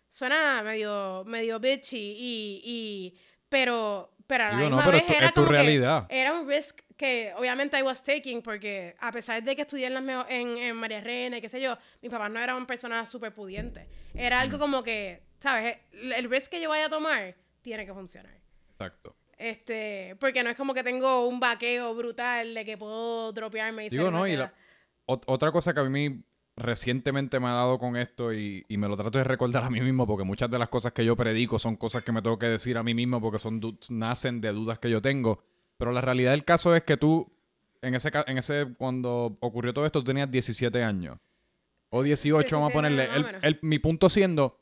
[0.10, 3.18] suena medio, medio bitchy y, y
[3.50, 6.06] pero, pero a la misma vez era como realidad.
[6.10, 9.94] era un risk que obviamente I was taking porque a pesar de que estudié en,
[9.94, 13.34] las en, en María Reina y qué sé yo, mis papás no eran personas súper
[13.34, 13.88] pudientes.
[14.14, 15.78] Era algo como que, ¿sabes?
[15.92, 18.34] El, risk que yo vaya a tomar tiene que funcionar.
[18.72, 19.16] Exacto.
[19.38, 23.90] Este, porque no es como que tengo un vaqueo brutal de que puedo dropearme y
[23.90, 24.52] Digo, no, y la,
[25.06, 26.24] otra cosa que a mí
[26.58, 30.08] recientemente me ha dado con esto y, me lo trato de recordar a mí mismo
[30.08, 32.78] porque muchas de las cosas que yo predico son cosas que me tengo que decir
[32.78, 35.44] a mí mismo porque son nacen de dudas que yo tengo.
[35.78, 37.32] Pero la realidad del caso es que tú,
[37.82, 41.20] en ese, en ese cuando ocurrió todo esto, tú tenías 17 años.
[41.90, 43.08] O 18, vamos a ponerle.
[43.62, 44.60] mi punto siendo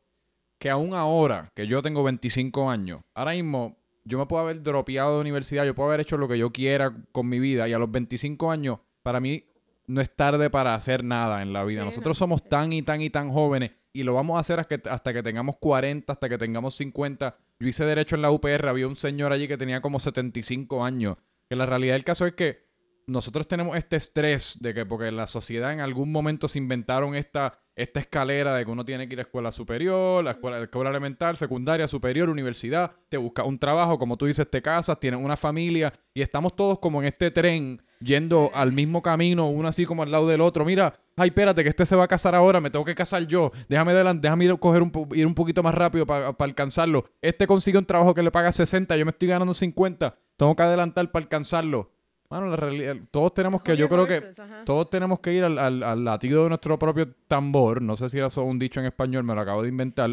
[0.60, 5.16] que aún ahora, que yo tengo 25 años, ahora mismo yo me puedo haber dropeado
[5.16, 7.80] de universidad, yo puedo haber hecho lo que yo quiera con mi vida y a
[7.80, 9.46] los 25 años, para mí
[9.88, 11.84] no es tarde para hacer nada en la vida.
[11.84, 14.90] Nosotros somos tan y tan y tan jóvenes y lo vamos a hacer hasta que,
[14.90, 17.34] hasta que tengamos 40, hasta que tengamos 50.
[17.60, 21.16] Yo hice derecho en la UPR, había un señor allí que tenía como 75 años.
[21.48, 22.65] Que la realidad del caso es que
[23.08, 27.16] nosotros tenemos este estrés de que porque en la sociedad en algún momento se inventaron
[27.16, 30.90] esta, esta escalera de que uno tiene que ir a escuela superior, la escuela, escuela
[30.90, 35.38] elemental, secundaria, superior, universidad, te buscas un trabajo, como tú dices, te casas, tienes una
[35.38, 40.04] familia y estamos todos como en este tren yendo al mismo camino, uno así como
[40.04, 40.66] al lado del otro.
[40.66, 43.52] Mira, ay, espérate, que este se va a casar ahora, me tengo que casar yo.
[43.70, 47.06] Déjame déjame ir, a coger un, ir un poquito más rápido para alcanzarlo.
[47.22, 50.18] Este consigue un trabajo que le paga 60, yo me estoy ganando 50.
[50.38, 51.95] Tengo que adelantar para alcanzarlo.
[52.30, 54.22] Bueno, la realidad, todos tenemos que, yo creo que
[54.66, 57.82] todos tenemos que ir al, al, latido de nuestro propio tambor.
[57.82, 60.10] No sé si era solo un dicho en español, me lo acabo de inventar.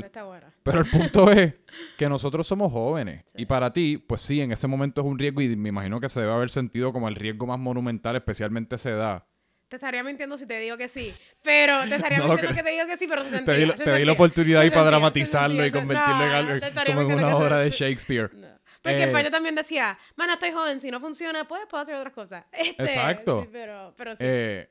[0.62, 1.54] Pero el punto es
[1.96, 3.24] que nosotros somos jóvenes.
[3.34, 6.08] Y para ti, pues sí, en ese momento es un riesgo y me imagino que
[6.08, 9.24] se debe haber sentido como el riesgo más monumental, especialmente a esa edad.
[9.68, 11.14] Te estaría mintiendo si te digo que sí.
[11.42, 12.62] Pero te estaría mintiendo que...
[12.62, 13.54] te digo que sí, pero se sentía.
[13.54, 17.12] Te di, te di la oportunidad ahí para dramatizarlo y convertirlo en algo como en
[17.14, 18.30] una obra de Shakespeare.
[18.82, 22.44] Porque eh, también decía, mano, estoy joven, si no funciona, pues puedo hacer otras cosas.
[22.52, 23.46] Este, exacto.
[23.52, 24.24] pero, pero sí.
[24.24, 24.68] Eh,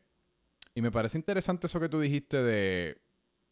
[0.75, 3.01] y me parece interesante eso que tú dijiste de,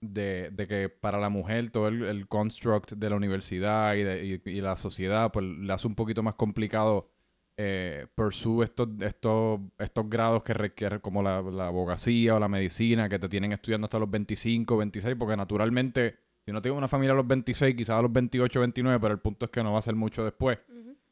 [0.02, 4.42] de, de que para la mujer todo el, el construct de la universidad y, de,
[4.44, 7.10] y, la sociedad, pues le hace un poquito más complicado
[7.58, 13.10] eh, pursue estos, estos, estos grados que requieren, como la, la abogacía o la medicina,
[13.10, 17.14] que te tienen estudiando hasta los 25, 26, porque naturalmente si no tengo una familia
[17.14, 19.80] a los 26, quizás a los 28, 29, pero el punto es que no va
[19.80, 20.60] a ser mucho después.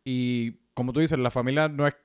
[0.03, 1.95] Y como tú dices, la familia no es...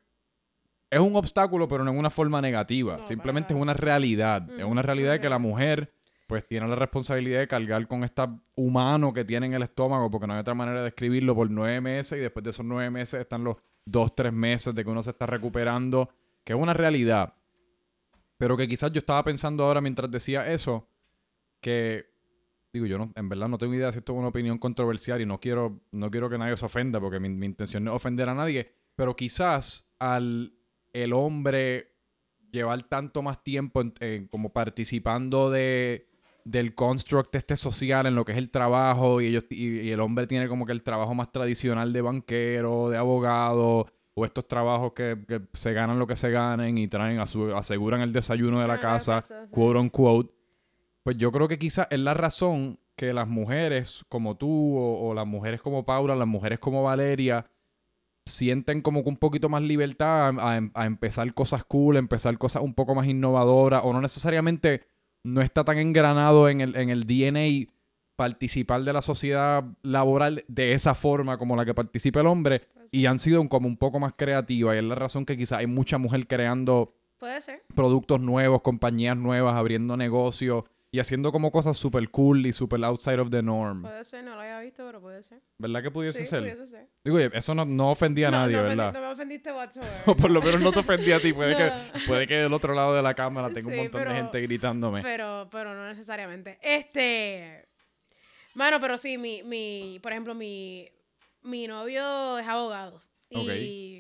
[0.91, 3.01] Es un obstáculo, pero no en una forma negativa.
[3.07, 4.51] Simplemente es una realidad.
[4.59, 5.91] Es una realidad de que la mujer
[6.27, 8.23] pues tiene la responsabilidad de cargar con este
[8.55, 11.81] humano que tiene en el estómago, porque no hay otra manera de escribirlo, por nueve
[11.83, 15.03] meses y después de esos nueve meses están los dos, tres meses de que uno
[15.03, 16.09] se está recuperando,
[16.43, 17.35] que es una realidad.
[18.39, 20.89] Pero que quizás yo estaba pensando ahora mientras decía eso,
[21.61, 22.12] que
[22.73, 25.27] digo, yo no, en verdad no tengo idea si esto es una opinión controversial y
[25.27, 28.35] no quiero, no quiero que nadie se ofenda porque mi, intención no es ofender a
[28.35, 30.55] nadie, pero quizás al
[30.93, 31.93] el hombre
[32.51, 33.83] llevar tanto más tiempo
[34.31, 36.09] como participando de
[36.45, 40.27] del construct este social en lo que es el trabajo y ellos y, el hombre
[40.27, 45.17] tiene como que el trabajo más tradicional de banquero, de abogado o estos trabajos que,
[45.53, 48.81] se ganan lo que se ganen y traen a su, aseguran el desayuno de la
[48.81, 50.42] casa, quote unquote
[51.03, 55.27] pues yo creo que quizás es la razón que las mujeres como tú o, las
[55.27, 57.47] mujeres como Paula, las mujeres como Valeria,
[58.27, 62.75] sienten como que un poquito más libertad a, em, empezar cosas cool, empezar cosas un
[62.75, 64.85] poco más innovadoras, o no necesariamente
[65.25, 67.73] no está tan engranado en el, en el DNA
[68.15, 72.63] participar de la sociedad laboral de esa forma como la que participa el hombre,
[72.93, 75.67] y han sido como un poco más creativas, y es la razón que quizás hay
[75.67, 76.95] mucha mujer creando
[77.75, 83.19] productos nuevos, compañías nuevas, abriendo negocios y haciendo como cosas super cool y super outside
[83.19, 83.81] of the norm.
[83.81, 85.41] Puede ser, no lo había visto, pero puede ser.
[85.57, 86.41] ¿Verdad que pudiese sí, ser?
[86.41, 86.89] Pudiese ser.
[87.03, 88.93] Digo, eso no, no ofendía a nadie, ¿verdad?
[88.93, 89.91] No me ofendiste whatsoever.
[90.07, 91.33] o por lo menos no te ofendía a ti.
[91.43, 91.73] Puede, que,
[92.07, 95.01] puede que del otro lado de la cámara tenga un montón de gente gritándome.
[95.01, 96.59] Pero, pero no necesariamente.
[96.61, 97.67] Este...
[98.55, 100.91] Mano, pero sí, mi, mi, por ejemplo, mi,
[101.43, 103.01] mi novio es abogado.
[103.35, 103.49] Ok.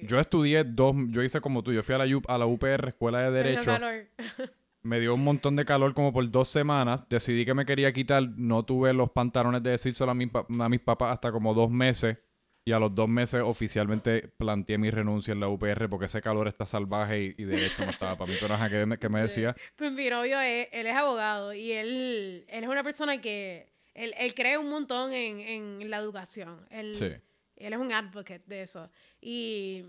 [0.02, 3.20] Yo estudié dos, yo hice como tú, yo fui a la, a la UPR, Escuela
[3.22, 3.72] de Derecho.
[4.82, 7.08] me dio un montón de calor como por dos semanas.
[7.08, 8.22] Decidí que me quería quitar.
[8.36, 12.18] No tuve los pantalones de decírselo a, mi, a mis papás hasta como dos meses.
[12.64, 16.46] Y a los dos meses oficialmente planteé mi renuncia en la UPR porque ese calor
[16.46, 18.38] está salvaje y, de esto no estaba para mí.
[18.40, 19.56] Pero ¿qué, ¿qué, me decía?
[19.76, 23.72] Pues mi novio, es, él es abogado y él, él es una persona que...
[23.94, 26.64] Él, él cree un montón en, en la educación.
[26.70, 27.10] Él, sí.
[27.56, 28.88] él es un advocate de eso.
[29.20, 29.84] Y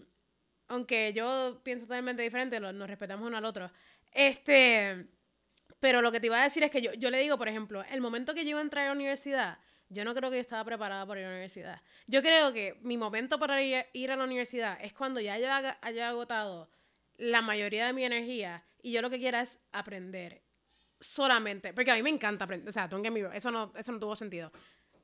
[0.68, 3.72] aunque yo pienso totalmente diferente, nos respetamos uno al otro.
[4.14, 5.08] Este,
[5.80, 7.84] pero lo que te iba a decir es que yo, yo le digo, por ejemplo,
[7.92, 9.58] el momento que yo iba a entrar a la universidad,
[9.90, 11.82] yo no creo que yo estaba preparada para ir a la universidad.
[12.08, 16.10] Yo creo que mi momento para ir, a la universidad es cuando ya haya, haya
[16.10, 16.70] agotado
[17.18, 20.42] la mayoría de mi energía y yo lo que quiera es aprender
[21.00, 24.00] solamente, porque a mí me encanta aprender, o sea, tú en eso no, eso no
[24.00, 24.52] tuvo sentido.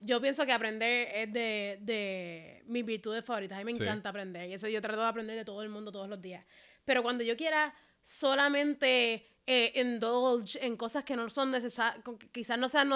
[0.02, 4.50] Yo pienso que aprender es de, de mis virtudes favoritas, a mí me encanta aprender
[4.50, 6.45] y eso yo trato de aprender de todo el mundo todos los días.
[6.86, 12.69] Pero cuando yo quiera solamente eh, indulge en cosas que no son necesarias, quizás no
[12.69, 12.91] sean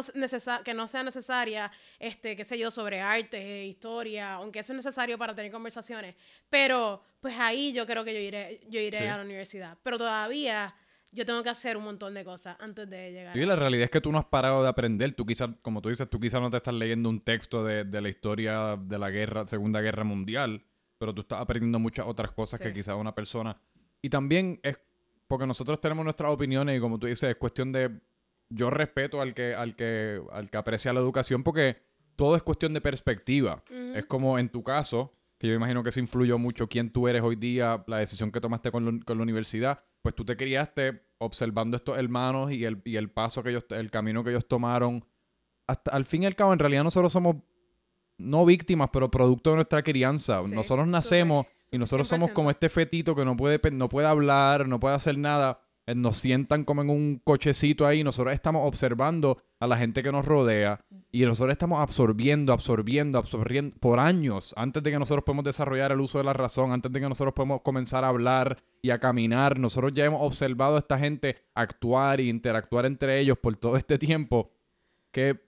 [0.63, 5.17] que no sean necesarias, este, qué sé yo, sobre arte, historia, aunque eso es necesario
[5.17, 6.13] para tener conversaciones.
[6.51, 9.79] Pero, pues ahí yo creo que yo iré, yo iré a la universidad.
[9.81, 10.75] Pero todavía
[11.11, 13.35] yo tengo que hacer un montón de cosas antes de llegar.
[13.35, 15.11] Y la realidad es que tú no has parado de aprender.
[15.13, 17.99] Tú quizás, como tú dices, tú quizás no te estás leyendo un texto de, de
[17.99, 20.63] la historia de la guerra, Segunda Guerra Mundial,
[20.99, 23.59] pero tú estás aprendiendo muchas otras cosas que quizás una persona...
[24.05, 24.77] Y también es
[25.27, 27.99] porque nosotros tenemos nuestras opiniones y como tú dices, es cuestión de
[28.49, 31.77] yo respeto al que al que al que aprecia la educación porque
[32.15, 33.63] todo es cuestión de perspectiva.
[33.95, 37.21] Es como en tu caso que yo imagino que eso influyó mucho quién tú eres
[37.21, 41.77] hoy día, la decisión que tomaste con, con la universidad, pues tú te criaste observando
[41.77, 45.03] estos hermanos y el, y el paso que ellos, el camino que ellos tomaron.
[45.67, 47.37] Hasta al fin y al cabo, en realidad nosotros somos
[48.17, 50.41] no víctimas, pero producto de nuestra crianza.
[50.47, 54.79] nosotros nacemos y nosotros somos como este fetito que no puede, no puede hablar, no
[54.79, 55.59] puede hacer nada.
[55.87, 58.03] Eh, nos sientan como en un cochecito ahí.
[58.03, 63.75] Nosotros estamos observando a la gente que nos rodea y nosotros estamos absorbiendo, absorbiendo, absorbiendo
[63.79, 66.99] por años antes de que nosotros podamos desarrollar el uso de la razón, antes de
[66.99, 69.57] que nosotros podamos comenzar a hablar y a caminar.
[69.57, 73.97] Nosotros ya hemos observado a esta gente actuar e interactuar entre ellos por todo este
[73.97, 74.51] tiempo
[75.11, 75.41] que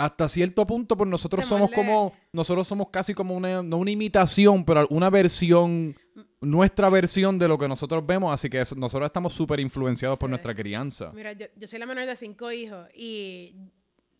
[0.00, 4.64] hasta cierto punto, pues nosotros somos como, nosotros somos casi como una, no una imitación,
[4.64, 5.94] pero una versión,
[6.40, 10.54] nuestra versión de lo que nosotros vemos, así que nosotros estamos súper influenciados por nuestra
[10.54, 11.12] crianza.
[11.12, 13.54] Mira, yo, soy la menor de cinco hijos y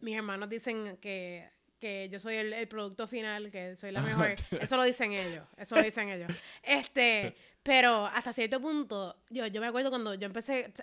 [0.01, 1.49] mis hermanos dicen que,
[2.11, 4.35] yo soy el, producto final, que soy la mejor.
[4.61, 6.31] eso lo dicen ellos, eso lo dicen ellos.
[6.63, 10.75] Este, pero hasta cierto punto, yo, yo me acuerdo cuando yo empecé,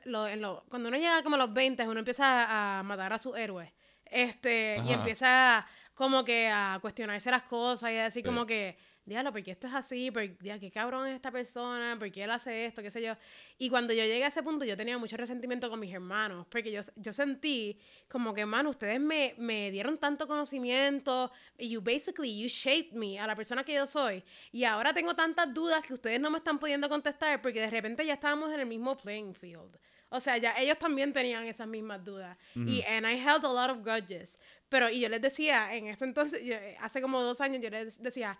[0.69, 3.71] cuando uno llega como a los 20, uno empieza a matar a sus héroes.
[4.11, 9.31] Este, y empieza como que a cuestionarse las cosas y a decir como que, diablo,
[9.31, 10.11] ¿por qué estás así?
[10.11, 11.95] ¿Por qué cabrón es esta persona?
[11.97, 12.83] ¿Por qué él hace esto?
[12.83, 13.15] ¿Qué sé yo?
[13.57, 16.71] Y cuando yo llegué a ese punto, yo tenía mucho resentimiento con mis hermanos, porque
[16.71, 22.47] yo, yo sentí como que, man, ustedes me, me dieron tanto conocimiento, you basically, you
[22.47, 26.19] shaped me a la persona que yo soy, y ahora tengo tantas dudas que ustedes
[26.19, 29.77] no me están pudiendo contestar, porque de repente ya estábamos en el mismo playing field.
[30.09, 32.37] O sea, ya ellos también tenían esas mismas dudas.
[32.55, 34.39] Y and I held a lot of grudges.
[34.69, 36.41] Pero, y yo les decía, en ese entonces,
[36.79, 38.37] hace como dos años, yo les decía,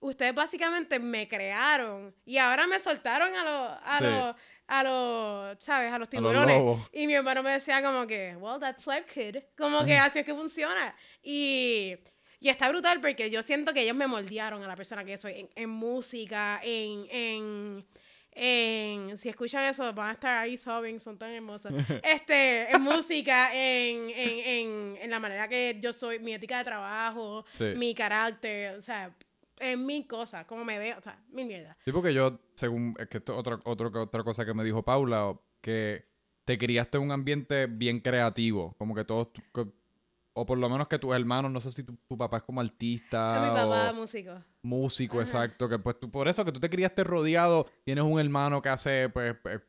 [0.00, 5.92] ustedes básicamente me crearon y ahora me soltaron a los, a los, a los, ¿sabes?
[5.92, 6.62] A los tiburones.
[6.92, 9.42] y mi hermano me decía como que, well, that's life, kid.
[9.56, 10.94] Como que así es que funciona.
[11.22, 11.96] Y,
[12.40, 15.40] y está brutal porque yo siento que ellos me moldearon a la persona que soy
[15.40, 17.86] en, en música, en, en
[18.34, 21.72] en, si escuchan eso, van a estar ahí sobbing, son tan hermosas.
[22.02, 26.64] este, en música, en, en, en, en, la manera que yo soy, mi ética de
[26.64, 27.44] trabajo,
[27.76, 29.14] mi carácter, o sea,
[29.58, 31.76] en mil cosas, como me veo, o sea, mil mierda.
[31.84, 36.04] Sí, porque yo, según, es que esto otra, otra cosa que me dijo Paula, que
[36.44, 39.28] te criaste en un ambiente bien creativo, como que todos,
[40.34, 43.40] o por lo menos que tus hermanos, no sé si tu, papá es como artista.
[43.40, 44.32] mi papá músico.
[44.62, 45.68] Músico, exacto.
[45.68, 49.08] Que pues tú, por eso que tú te criaste rodeado, tienes un hermano que hace,
[49.08, 49.60] pues, pues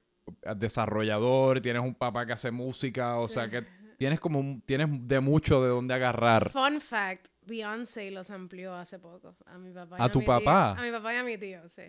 [0.58, 3.64] desarrollador, tienes un papá que hace música, o sea que
[3.98, 6.50] tienes como tienes de mucho de dónde agarrar.
[6.50, 9.98] Fun fact, Beyoncé los amplió hace poco a mi papá.
[10.00, 10.72] ¿A, tu papá?
[10.72, 11.84] a mi papá y a mi tío, sí.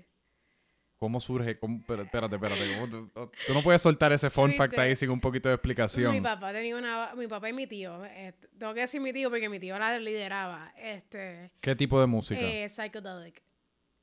[0.99, 1.51] ¿Cómo surge?
[1.51, 2.63] espérate, espérate.
[2.91, 6.13] tú, no puedes soltar ese fun fact ahí sin un poquito de explicación.
[6.13, 7.15] Mi papá tenía una...
[7.15, 8.03] Mi papá y mi tío.
[8.07, 10.73] Este, tengo que decir mi tío porque mi tío la lideraba.
[10.77, 12.41] Este, ¿Qué tipo de música?
[12.41, 13.43] Eh, psychedelic.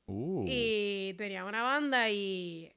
[0.06, 0.44] Uh.
[0.46, 2.70] Y tenía una banda y...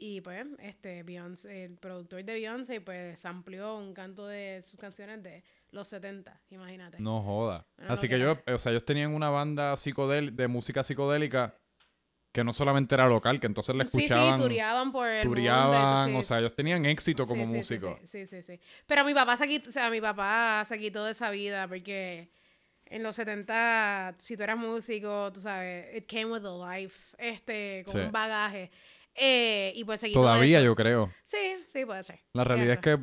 [0.00, 5.24] Y pues, este, Beyoncé, el productor de Beyoncé, pues amplió un canto de sus canciones
[5.24, 7.00] de los 70, imagínate.
[7.00, 7.66] No joda.
[7.88, 11.56] Así que yo, o sea, ellos tenían una banda de música psicodélica
[12.38, 14.36] que no solamente era local, que entonces le escuchaban.
[14.36, 17.98] Sí, sí, turiaban por el Turiaban, o sea, ellos tenían éxito como músicos.
[18.04, 21.10] Sí, sí, sí, Pero mi papá se quitó, o sea, mi papá se quitó de
[21.10, 22.28] esa vida porque
[22.86, 27.82] en los 70, si tú eras músico, tú sabes, it came with a life, este,
[27.84, 28.70] con un bagaje.
[29.16, 31.10] Eh, y pues se quitó Todavía yo creo.
[31.24, 32.20] Sí, sí, puede ser.
[32.34, 33.00] La realidad es que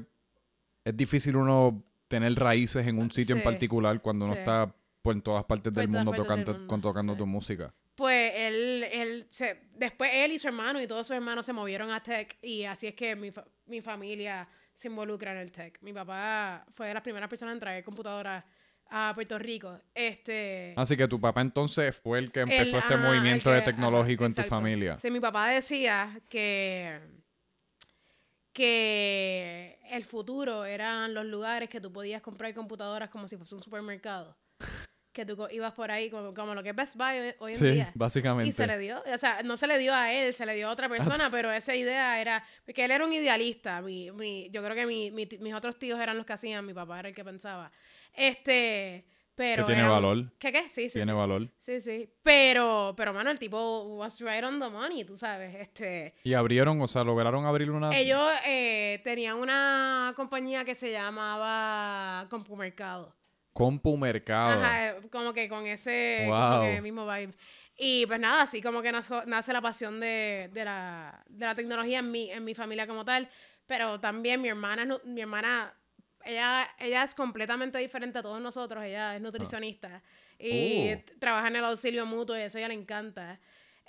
[0.86, 5.22] es difícil uno tener raíces en un sitio en particular cuando uno está pues, en
[5.22, 7.74] todas partes del mundo tocando, con, tocando tu música
[9.36, 12.64] se, después él y su hermano y todos sus hermanos se movieron a tech y
[12.64, 13.34] así es que mi,
[13.66, 15.78] mi familia se involucra en el tech.
[15.82, 18.46] Mi papá fue de las primeras personas en traer computadoras
[18.90, 19.78] a Puerto Rico.
[19.94, 24.34] Este, Así que tu papá entonces fue el que empezó este movimiento de tecnológico en
[24.34, 24.96] tu familia.
[24.96, 26.98] Sí, mi papá decía que
[28.54, 33.62] que el futuro eran los lugares que tú podías comprar computadoras como si fuese un
[33.62, 34.38] supermercado
[35.16, 38.50] que tú ibas por ahí como, lo que es Best Buy hoy, en sí, básicamente.
[38.50, 40.68] Y se le dio, o sea, no se le dio a él, se le dio
[40.68, 44.62] a otra persona, pero esa idea era, porque él era un idealista, mi, mi, yo
[44.62, 47.24] creo que mi, mis otros tíos eran los que hacían, mi papá era el que
[47.24, 47.72] pensaba.
[48.14, 49.66] Este, pero...
[49.66, 50.34] Que tiene valor.
[50.38, 50.64] ¿Qué qué?
[50.64, 51.00] Sí, sí.
[51.00, 51.50] Tiene valor.
[51.58, 52.10] Sí, sí.
[52.22, 56.14] Pero, pero, mano, el tipo was right on the money, tú sabes, este...
[56.24, 57.98] Y abrieron, o sea, lograron abrir una...
[57.98, 63.16] Ellos eh, tenían una compañía que se llamaba Compumercado.
[63.56, 64.62] Compu Mercado.
[64.62, 66.28] Ajá, como que con ese,
[66.84, 67.34] mismo vibe.
[67.78, 71.24] Y pues nada, así como que nace, la pasión de, la,
[71.56, 73.30] tecnología en mi, en mi familia como tal.
[73.66, 75.74] Pero también mi hermana, mi hermana
[76.26, 78.84] ella, ella es completamente diferente a todos nosotros.
[78.84, 80.04] Ella es nutricionista
[80.38, 80.98] y oh.
[81.18, 83.40] trabaja en el auxilio mutuo y eso a ella le encanta.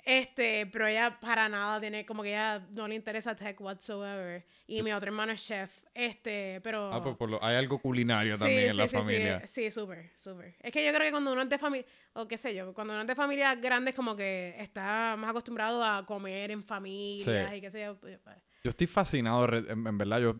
[0.07, 4.41] Este, pero ella para nada tiene, como que ella no le interesa tech whatsoever.
[4.65, 5.81] Y mi otro hermano es chef.
[5.93, 6.93] Este, pero.
[6.93, 9.45] Ah, pues hay algo culinario también en la familia.
[9.45, 10.55] Sí, súper, súper.
[10.61, 12.93] Es que yo creo que cuando uno es de familia, o qué sé yo, cuando
[12.93, 17.59] uno es de familia grande, como que está más acostumbrado a comer en familia y
[17.59, 17.97] qué sé yo.
[17.99, 18.37] Pues, pues.
[18.63, 20.37] Yo estoy fascinado, en, verdad, yo.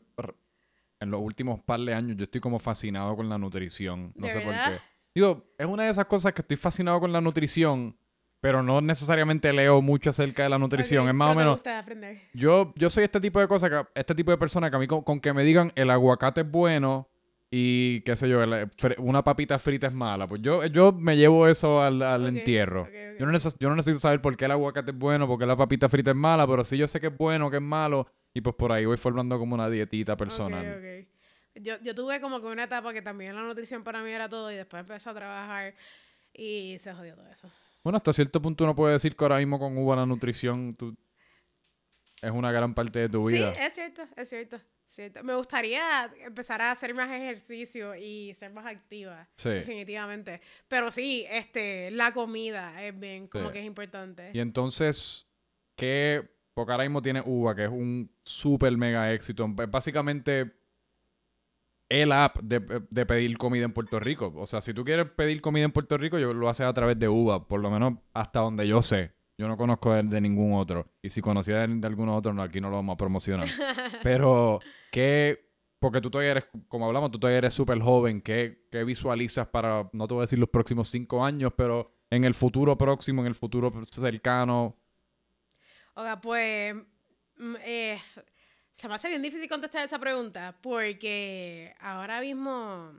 [1.02, 4.14] En los últimos par de años, yo estoy como fascinado con la nutrición.
[4.16, 4.80] No sé por qué.
[5.14, 7.98] Digo, es una de esas cosas que estoy fascinado con la nutrición
[8.40, 11.08] pero no necesariamente leo mucho acerca de la nutrición.
[11.08, 11.62] es más o menos.
[12.34, 14.88] Yo, yo soy este tipo de cosas, que, este tipo de persona que a mí
[14.88, 17.10] con, que me digan el aguacate es bueno
[17.50, 18.40] y qué sé yo,
[19.00, 20.28] una papita frita es mala.
[20.28, 22.88] Pues yo, yo me llevo eso al, entierro.
[23.20, 25.56] Yo, no yo no necesito saber por qué el aguacate es bueno, por qué la
[25.56, 28.08] papita frita es mala, pero sí yo sé que es bueno, que es malo.
[28.34, 31.08] Y pues por ahí voy formando como una dietita personal.
[31.56, 34.52] Yo, yo tuve como que una etapa que también la nutrición para mí era todo
[34.52, 35.74] y después empecé a trabajar
[36.32, 37.52] y se jodió todo eso.
[37.88, 40.76] Bueno, hasta cierto punto uno puede decir que ahora mismo con Uva la nutrición
[42.22, 43.56] es una gran parte de tu vida.
[43.56, 44.60] Sí, es cierto, es cierto.
[44.88, 45.24] cierto.
[45.24, 49.30] Me gustaría empezar a hacer más ejercicio y ser más activa.
[49.36, 49.52] Sí.
[49.52, 50.42] Definitivamente.
[50.68, 54.32] Pero sí, este, la comida es bien, como que es importante.
[54.34, 55.26] Y entonces,
[55.78, 56.30] ¿qué?
[56.54, 59.48] Porque ahora mismo tiene Uva, que es un súper mega éxito.
[59.48, 60.57] Básicamente
[61.90, 64.34] el app de, pedir comida en Puerto Rico.
[64.36, 67.00] O sea, si tú quieres pedir comida en Puerto Rico, yo lo haces a través
[67.00, 69.12] de Uva, por lo menos hasta donde yo sé.
[69.38, 70.88] Yo no conozco de, ningún otro.
[71.02, 73.48] Y si conociera de, de algún otro, no, aquí no lo vamos a promocionar.
[74.04, 74.60] Pero,
[74.92, 75.48] ¿qué?
[75.80, 78.22] Porque tú todavía eres, como hablamos, tú todavía eres súper joven.
[78.22, 82.24] ¿Qué, ¿Qué visualizas para, no te voy a decir los próximos cinco años, pero en
[82.24, 84.76] el futuro próximo, en el futuro cercano?
[85.94, 86.76] Oiga, pues...
[87.38, 88.00] Mm, eh,
[88.78, 92.94] se me hace bien difícil contestar esa pregunta porque ahora mismo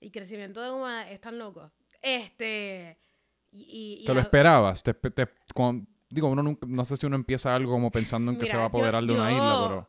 [0.00, 1.70] el crecimiento de UMA es tan loco.
[2.02, 2.98] Este.
[3.52, 4.82] Y, ¿Te lo esperabas?
[6.10, 8.64] digo, uno nunca, no sé si uno empieza algo como pensando en que se va
[8.64, 9.88] a apoderar de una isla, pero.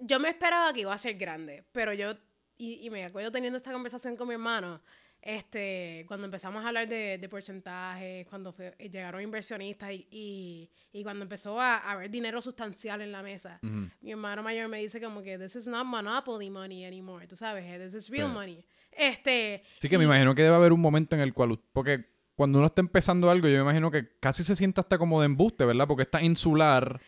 [0.00, 2.14] Yo me esperaba que iba a ser grande, pero yo.
[2.58, 4.82] Y, y me acuerdo teniendo esta conversación con mi hermano
[5.22, 11.60] este, cuando empezamos a hablar de, de porcentajes, cuando llegaron inversionistas y, y, cuando empezó
[11.60, 13.58] a, haber dinero sustancial en la mesa,
[14.00, 17.64] mi hermano mayor me dice como que this is not monopoly money anymore, tú sabes,
[17.64, 18.64] eh, this is real money.
[18.92, 22.58] Este, sí que me imagino que debe haber un momento en el cual, porque cuando
[22.58, 25.66] uno está empezando algo, yo me imagino que casi se siente hasta como de embuste,
[25.66, 25.86] ¿verdad?
[25.86, 26.98] Porque está insular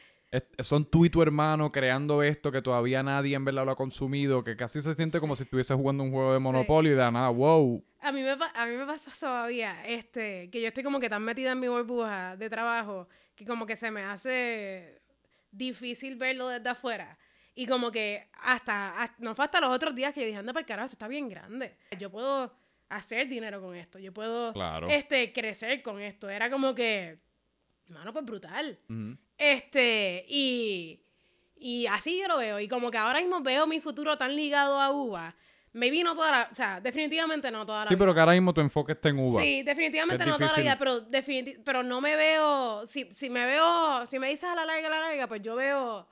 [0.60, 4.42] son tú y tu hermano creando esto que todavía nadie en verdad lo ha consumido,
[4.42, 7.28] que casi se siente como si estuviese jugando un juego de Monopoly y de nada,
[7.28, 7.84] wow.
[8.00, 11.22] A mí, me, a mí me pasa todavía este, que yo estoy como que tan
[11.22, 15.02] metida en mi burbuja de trabajo que como que se me hace
[15.50, 17.18] difícil verlo desde afuera.
[17.54, 20.62] Y como que hasta, no fue hasta los otros días que yo dije, anda para
[20.62, 21.76] el carajo, esto está bien grande.
[21.98, 22.54] Yo puedo
[22.88, 24.54] hacer dinero con esto, yo puedo
[24.88, 26.30] este, crecer con esto.
[26.30, 27.18] Era como que,
[27.86, 28.78] hermano, pues brutal.
[29.42, 31.00] Este, y,
[31.56, 32.60] y así yo lo veo.
[32.60, 35.34] Y como que ahora mismo veo mi futuro tan ligado a uva.
[35.72, 38.54] Me vino toda la, o sea, definitivamente no toda la sí, pero que ahora mismo
[38.54, 39.42] tu enfoque está en uva.
[39.42, 41.06] Sí, definitivamente no toda la vida, pero,
[41.64, 44.90] pero no me veo, si, si me veo, si me dices a la larga, a
[44.90, 46.06] la larga, pues yo veo,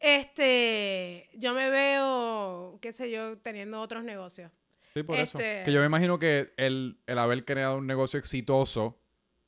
[0.00, 4.50] este, yo me veo, qué sé yo, teniendo otros negocios.
[4.94, 5.38] Sí, por eso.
[5.38, 8.98] Este que yo me imagino que el, el haber creado un negocio exitoso,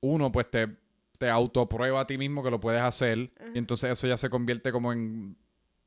[0.00, 0.83] uno, pues te
[1.24, 3.30] te autoprueba a ti mismo que lo puedes hacer.
[3.54, 5.38] Y entonces eso ya se convierte como en.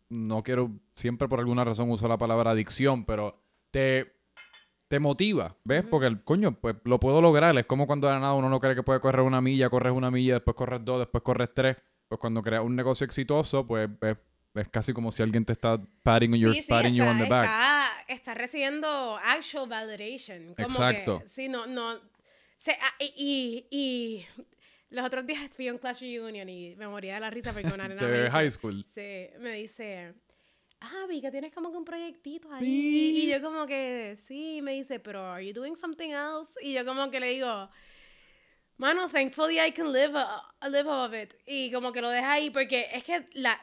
[0.10, 0.72] No quiero.
[0.96, 3.40] Siempre por alguna razón uso la palabra adicción, pero
[3.72, 4.16] te.
[4.88, 5.84] Te motiva, ¿ves?
[5.84, 7.58] Porque el coño, pues lo puedo lograr.
[7.58, 10.10] Es como cuando de nada uno no cree que puede correr una milla, corres una
[10.10, 11.76] milla, después corres dos, después corres tres.
[12.08, 13.90] Pues cuando creas un negocio exitoso, pues
[14.56, 17.50] es, casi como si alguien te está patting, your, you on the back.
[18.08, 20.54] Está, recibiendo actual validation.
[20.58, 21.22] Exacto.
[21.28, 22.00] sí, no, no.
[22.70, 24.26] Ah, y, y
[24.90, 27.68] los otros días fui a un Clash Union y me moría de la risa porque
[27.68, 28.86] una nena ¿De high school?
[28.88, 30.14] Sí, me dice,
[30.80, 33.24] ah, vi que tienes como que un proyectito ahí.
[33.24, 36.54] Y yo como que, sí, me dice, pero are you doing something else?
[36.62, 37.70] Y yo como que le digo,
[38.78, 41.34] mano, thankfully I can live, a, live off it.
[41.46, 43.60] Y como que lo deja ahí porque es que la,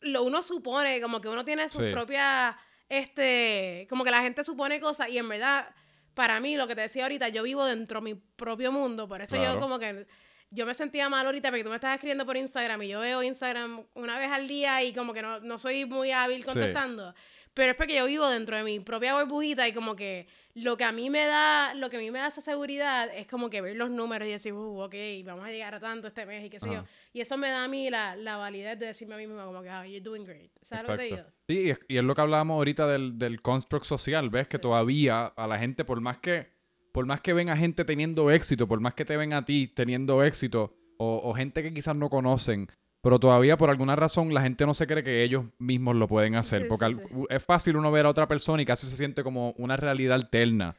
[0.00, 2.54] lo uno supone, como que uno tiene sus propias,
[2.88, 5.74] este, como que la gente supone cosas y en verdad
[6.20, 9.22] para mí, lo que te decía ahorita, yo vivo dentro de mi propio mundo, por
[9.22, 10.06] eso yo como que
[10.50, 13.22] yo me sentía mal ahorita porque tú me estás escribiendo por Instagram y yo veo
[13.22, 17.14] Instagram una vez al día y como que no, no soy muy hábil contestando.
[17.54, 20.84] Pero es porque yo vivo dentro de mi propia burbujita y como que lo que
[20.84, 23.60] a mí me da, lo que a mí me da esa seguridad es como que
[23.60, 24.94] ver los números y decir, uh, ok,
[25.24, 26.84] vamos a llegar a tanto este mes y qué sé yo.
[27.12, 29.62] Y eso me da a mí la, la validez de decirme a mí misma como
[29.62, 30.50] que, oh, you're doing great.
[30.62, 31.24] ¿Sabes lo que digo?
[31.48, 34.46] Sí, y es, lo que hablábamos ahorita del, del construct social, ¿ves?
[34.46, 36.48] Que todavía a la gente, por más que,
[36.92, 39.66] por más que ven a gente teniendo éxito, por más que te ven a ti
[39.66, 42.68] teniendo éxito, o, o gente que quizás no conocen,
[43.00, 46.34] pero todavía por alguna razón la gente no se cree que ellos mismos lo pueden
[46.34, 46.68] hacer.
[46.68, 46.96] porque
[47.30, 50.76] es fácil uno ver a otra persona y casi se siente como una realidad alterna.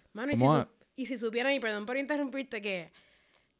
[0.96, 2.92] y, si supieran, y perdón por interrumpirte, que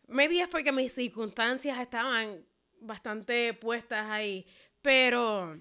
[0.08, 2.46] maybe es porque mis circunstancias estaban
[2.80, 4.46] bastante puestas ahí,
[4.82, 5.58] pero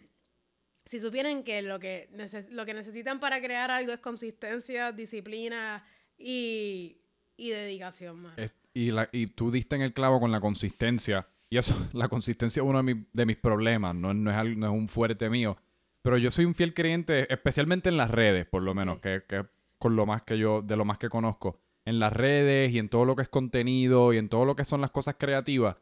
[0.84, 2.09] si supieran que lo que,
[2.51, 5.84] lo que necesitan para crear algo es consistencia, disciplina
[6.18, 6.98] y,
[7.38, 8.26] dedicación.
[8.74, 12.62] y, la, y tú diste en el clavo con la consistencia y eso, la consistencia
[12.62, 15.57] es uno de, mis problemas, no, no, es no es un fuerte mío.
[16.03, 19.44] Pero yo soy un fiel creyente, especialmente en las redes, por lo menos, que, que
[19.78, 21.59] con lo más que yo, de lo más que conozco.
[21.84, 24.64] En las redes y en todo lo que es contenido y en todo lo que
[24.64, 25.76] son las cosas creativas.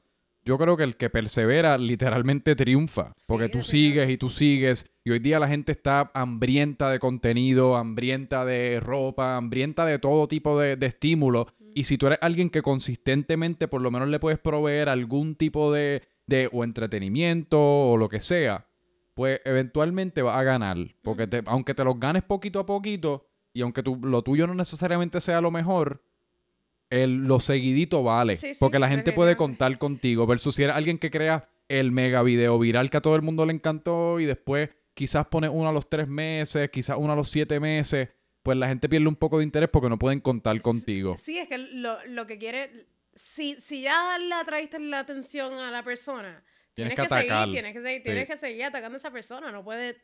[0.45, 3.14] Yo creo que el que persevera literalmente triunfa.
[3.27, 4.87] Porque tú sigues y tú sigues.
[5.05, 10.27] Y hoy día la gente está hambrienta de contenido, hambrienta de ropa, hambrienta de todo
[10.27, 11.49] tipo de, de estímulos.
[11.75, 15.73] Y si tú eres alguien que consistentemente por lo menos le puedes proveer algún tipo
[15.73, 18.66] de, de o entretenimiento o lo que sea,
[19.14, 20.77] pues eventualmente vas a ganar.
[21.03, 25.41] Porque aunque te los ganes poquito a poquito y aunque lo tuyo no necesariamente sea
[25.41, 26.03] lo mejor,
[26.91, 28.39] el, lo seguidito vale.
[28.59, 30.27] porque la gente puede contar contigo.
[30.27, 33.45] Versus si eres alguien que crea el mega video viral que a todo el mundo
[33.45, 37.29] le encantó y después quizás pone uno a los tres meses, quizás uno a los
[37.29, 38.09] siete meses
[38.49, 41.14] pues la gente pierde un poco de interés porque no pueden contar contigo.
[41.18, 45.82] Sí, es que lo, que quiere, si, si ya le atraíste la atención a la
[45.82, 46.42] persona,
[46.72, 49.99] tienes, que, seguir, tienes que seguir, tienes que seguir atacando a esa persona, no puede,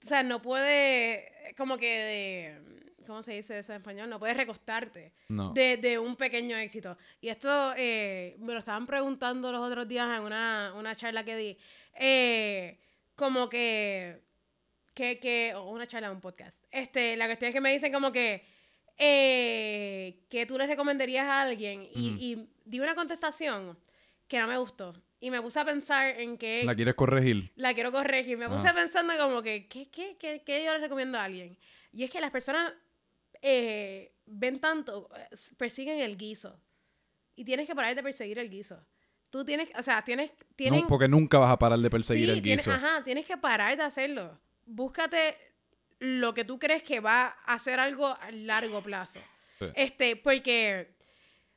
[0.00, 4.08] o sea, no puede, como que de, ¿cómo se dice eso en español?
[4.08, 6.96] No puedes recostarte de, un pequeño éxito.
[7.20, 11.36] Y esto eh, me lo estaban preguntando los otros días en una, una charla que
[11.36, 11.58] di,
[11.94, 12.78] eh,
[13.16, 14.20] como que
[14.94, 16.64] que, que, o una charla, un podcast.
[16.70, 18.44] Este, la cuestión es que me dicen como que,
[18.98, 23.78] eh, que tú le recomendarías a alguien y, y di una contestación
[24.28, 24.94] que no me gustó.
[25.20, 26.64] Y me puse a pensar en que...
[26.64, 27.52] ¿La quieres corregir?
[27.54, 28.36] La quiero corregir.
[28.36, 31.56] Me puse pensando como que, ¿qué, qué, qué, qué yo le recomiendo a alguien?
[31.92, 32.72] Y es que las personas
[33.40, 35.08] eh, ven tanto,
[35.56, 36.58] persiguen el guiso.
[37.36, 38.84] Y tienes que parar de perseguir el guiso.
[39.30, 40.32] Tú tienes, o sea, tienes...
[40.56, 40.82] tienes...
[40.82, 42.64] No, porque nunca vas a parar de perseguir el guiso.
[42.64, 45.36] Tienes, ajá, tienes que parar de hacerlo búscate
[45.98, 49.20] lo que tú crees que va a hacer algo a largo plazo.
[49.76, 50.96] Este, porque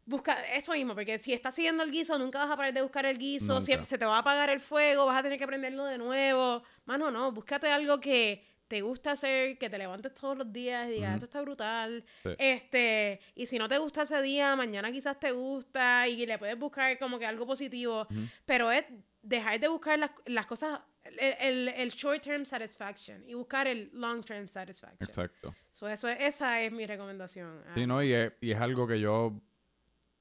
[0.05, 3.05] busca eso mismo, porque si estás siguiendo el guiso, nunca vas a parar de buscar
[3.05, 5.85] el guiso, si se te va a apagar el fuego, vas a tener que prenderlo
[5.85, 6.63] de nuevo.
[6.85, 10.93] Mano, no, búscate algo que te gusta hacer, que te levantes todos los días y
[10.93, 12.03] digas, esto está brutal.
[12.37, 16.57] Este, y si no te gusta ese día, mañana quizás te gusta y le puedes
[16.57, 18.07] buscar como que algo positivo,
[18.45, 18.85] pero es
[19.21, 24.23] dejar de buscar las, las cosas el, el, short term satisfaction y buscar el long
[24.23, 25.07] term satisfaction.
[25.07, 25.53] Exacto.
[25.71, 27.61] So eso, esa es mi recomendación.
[27.75, 28.03] Sí, ¿no?
[28.03, 29.33] Y es, y es algo que yo...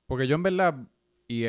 [0.06, 0.74] Porque yo en verdad,
[1.26, 1.44] y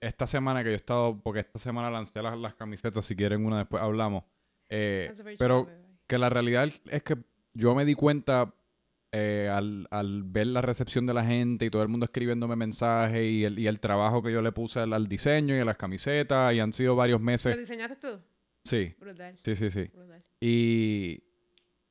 [0.00, 3.46] esta semana que yo he estado, porque esta semana lancé las, las camisetas, si quieren
[3.46, 4.24] una después hablamos.
[4.68, 5.68] Eh, pero
[6.06, 7.16] que la realidad es que
[7.54, 8.52] yo me di cuenta
[9.12, 13.24] eh, al, al, ver la recepción de la gente y todo el mundo escribiéndome mensajes
[13.24, 15.76] y el, y el trabajo que yo le puse al, al, diseño y a las
[15.76, 17.54] camisetas y han sido varios meses.
[17.54, 18.20] ¿Lo diseñaste tú?
[18.64, 18.94] Sí.
[19.42, 19.90] Sí, sí, sí.
[20.40, 21.22] Y...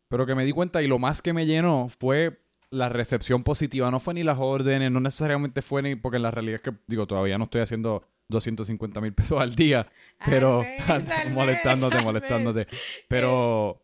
[0.08, 3.90] Pero que me di cuenta y lo más que me llenó fue la recepción positiva.
[3.90, 5.96] No fue ni las órdenes, no necesariamente fue ni...
[5.96, 9.88] Porque la realidad es que, digo, todavía no estoy haciendo 250 mil pesos al día.
[10.26, 10.64] Pero...
[11.32, 12.68] molestándote, molestándote.
[13.08, 13.80] Pero...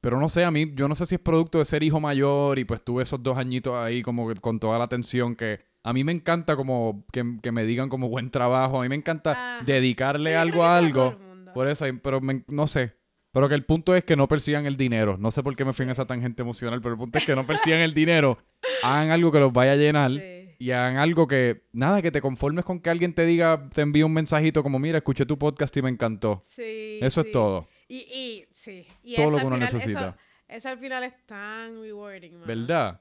[0.00, 2.60] Pero no sé, a mí, yo no sé si es producto de ser hijo mayor
[2.60, 6.04] y pues tuve esos dos añitos ahí como con toda la atención que a mí
[6.04, 9.62] me encanta como que, me digan como buen trabajo, a mí me encanta ah.
[9.64, 11.25] dedicarle algo a algo
[11.56, 12.92] por eso, pero no sé.
[13.32, 15.16] Pero que el punto es que no persigan el dinero.
[15.18, 17.34] No sé por qué me fui en esa tangente emocional, pero el punto es que
[17.34, 18.36] no persigan el dinero.
[18.82, 20.10] Hagan algo que los vaya a llenar.
[20.58, 24.02] Y hagan algo que, nada, que te conformes con que alguien te diga, te envíe
[24.02, 26.40] un mensajito como, mira, escuché tu podcast y me encantó.
[26.44, 26.98] Sí.
[27.00, 27.68] Eso es todo.
[27.88, 28.86] Y, y sí.
[29.16, 30.16] todo lo que uno necesita.
[30.48, 33.00] Eso, al final es tan rewarding, ¿Verdad?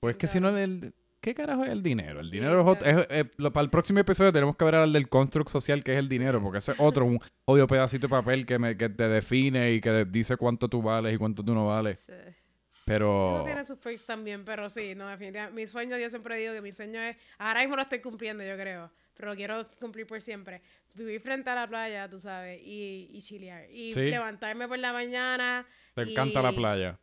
[0.00, 2.20] Pues es que si no, el, ¿qué carajo es el dinero?
[2.20, 5.98] El dinero es, para el próximo episodio tenemos que hablar del construct social que es
[5.98, 9.08] el dinero, porque ese es otro, un odio pedacito de papel que, me, que te
[9.08, 12.00] define y que dice cuánto tú vales y cuánto tú no vales.
[12.00, 12.12] Sí.
[12.84, 13.42] Pero...
[13.44, 15.60] tiene sus perks también, pero sí, no, definitivamente.
[15.60, 17.16] Mi sueño, yo siempre digo que mi sueño es...
[17.36, 18.92] Ahora mismo lo estoy cumpliendo, yo creo.
[19.16, 20.62] pero lo quiero cumplir por siempre.
[20.94, 23.68] Vivir frente a la playa, tú sabes, y, y chilear.
[23.70, 25.66] Y levantarme por la mañana.
[25.94, 26.98] ¿Te encanta la playa?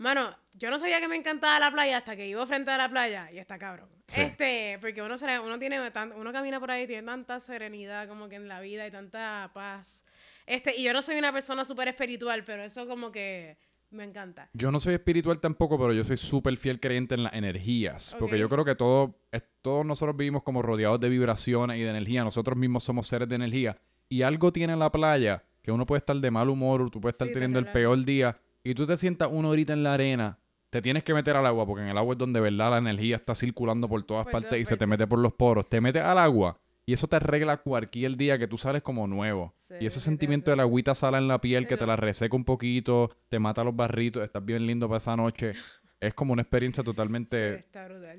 [0.00, 2.88] Mano, yo no sabía que me encantaba la playa hasta que vivo frente a la
[2.88, 3.90] playa y está cabrón.
[4.16, 5.78] Este, porque uno, uno tiene
[6.16, 9.50] uno camina por ahí y tiene tanta serenidad como que en la vida y tanta
[9.52, 10.06] paz.
[10.46, 13.58] Este, y yo no soy una persona súper espiritual, pero eso como que
[13.90, 14.48] me encanta.
[14.54, 18.16] Yo no soy espiritual tampoco, pero yo soy súper fiel creyente en las energías.
[18.18, 19.20] Porque yo creo que todo,
[19.60, 22.24] todos nosotros vivimos como rodeados de vibraciones y de energía.
[22.24, 23.76] Nosotros mismos somos seres de energía.
[24.08, 27.28] Y algo tiene la playa que uno puede estar de mal humor, tú puedes estar
[27.30, 30.38] teniendo el peor día y tú te sientas una horita en la arena,
[30.70, 32.70] te tienes que meter al agua porque en el agua es donde, ¿verdad?
[32.70, 35.68] La energía está circulando por todas partes y se te mete por los poros.
[35.68, 39.54] Te metes al agua y eso te arregla cualquier día que tú sales como nuevo.
[39.80, 42.44] y ese sentimiento de la agüita sala en la piel que te la reseca un
[42.44, 45.52] poquito, te mata los barritos, estás bien lindo para esa noche.
[46.00, 47.66] es como una experiencia totalmente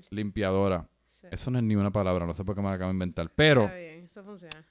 [0.10, 0.88] limpiadora.
[1.30, 3.32] Eso no es ni una palabra, no sé por qué me la acabo de inventar.
[3.36, 3.70] Pero...
[3.70, 4.66] eso funciona.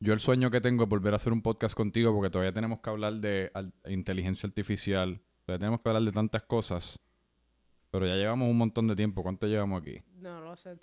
[0.00, 2.80] Yo el sueño que tengo es volver a hacer un podcast contigo porque todavía tenemos
[2.80, 3.50] que hablar de
[3.86, 7.00] inteligencia artificial, todavía tenemos que hablar de tantas cosas.
[7.90, 9.22] Pero ya llevamos un montón de tiempo.
[9.22, 10.02] ¿Cuánto llevamos aquí?
[10.20, 10.76] No, no sé.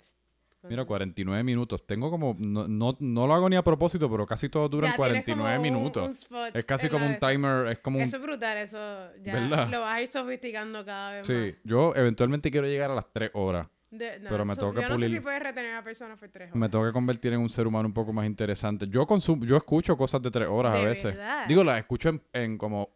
[0.68, 1.86] Mira, 49 minutos.
[1.86, 2.36] Tengo como...
[2.38, 6.26] No, no, no lo hago ni a propósito, pero casi todo dura en 49 minutos.
[6.52, 7.68] es casi como un timer.
[7.68, 11.26] Es como eso es brutal, eso ya lo vas a ir sofisticando cada vez más.
[11.26, 14.98] Sí, yo eventualmente quiero llegar a las 3 horas pero me tengo que yo no
[14.98, 16.56] sé si puedes retener a personas por tres horas.
[16.56, 18.86] Me tengo que convertir en un ser humano un poco más interesante.
[18.88, 21.16] Yo consumo, yo escucho cosas de tres horas a veces.
[21.48, 22.90] Digo, las escucho en, como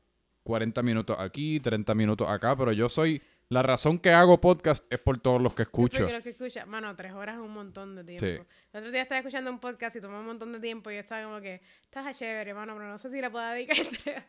[0.44, 3.22] 40 minutos aquí, 30 minutos acá, pero yo soy...
[3.52, 6.08] La razón que hago podcast es por todos los que escucho.
[6.08, 6.66] Los que escucha.
[6.66, 8.46] Mano, tres horas es un montón de tiempo.
[8.72, 11.00] El otro día estaba escuchando un podcast y tomó un montón de tiempo y yo
[11.00, 14.22] estaba como que, estás chévere, mano, pero no sé si le puedo dedicar tres,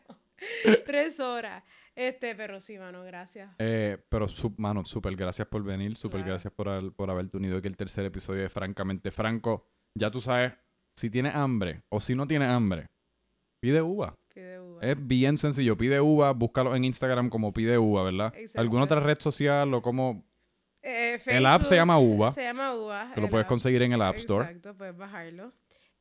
[0.86, 1.64] tres horas.
[1.94, 3.50] Este, pero sí, mano, gracias.
[3.58, 4.26] Eh, pero,
[4.56, 8.42] mano, súper gracias por venir, súper gracias por, por haberte unido aquí el tercer episodio
[8.42, 9.68] de Francamente Franco.
[9.94, 10.54] Ya tú sabes,
[10.96, 12.86] si tienes hambre o si no tienes hambre,
[13.60, 14.14] pide uva.
[14.32, 14.82] Pide uva.
[14.82, 18.32] Es bien sencillo, pide uva, búscalo en Instagram como pide uva, ¿verdad?
[18.54, 20.24] ¿Alguna otra red social o como...
[20.84, 22.32] Eh, el app se llama Uva.
[22.32, 23.12] Se llama Uva.
[23.14, 24.46] Que lo puedes conseguir en el App Store.
[24.46, 25.52] Exacto, puedes bajarlo.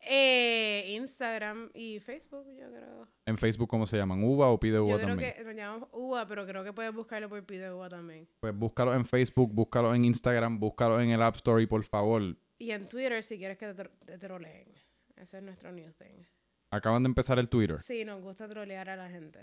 [0.04, 3.08] Eh, Instagram y Facebook, yo creo.
[3.26, 4.24] ¿En Facebook cómo se llaman?
[4.24, 5.10] ¿Uva o Pide Uva también?
[5.10, 8.28] Yo creo que lo llamamos Uva, pero creo que puedes buscarlo por Pide Uva también.
[8.40, 12.36] Pues búscalo en Facebook, búscalo en Instagram, búscalo en el App Store por favor.
[12.58, 14.68] Y en Twitter si quieres que te, te troleen.
[15.16, 16.24] Ese es nuestro new thing.
[16.72, 17.80] Acaban de empezar el Twitter.
[17.82, 19.40] Sí, nos gusta trolear a la gente.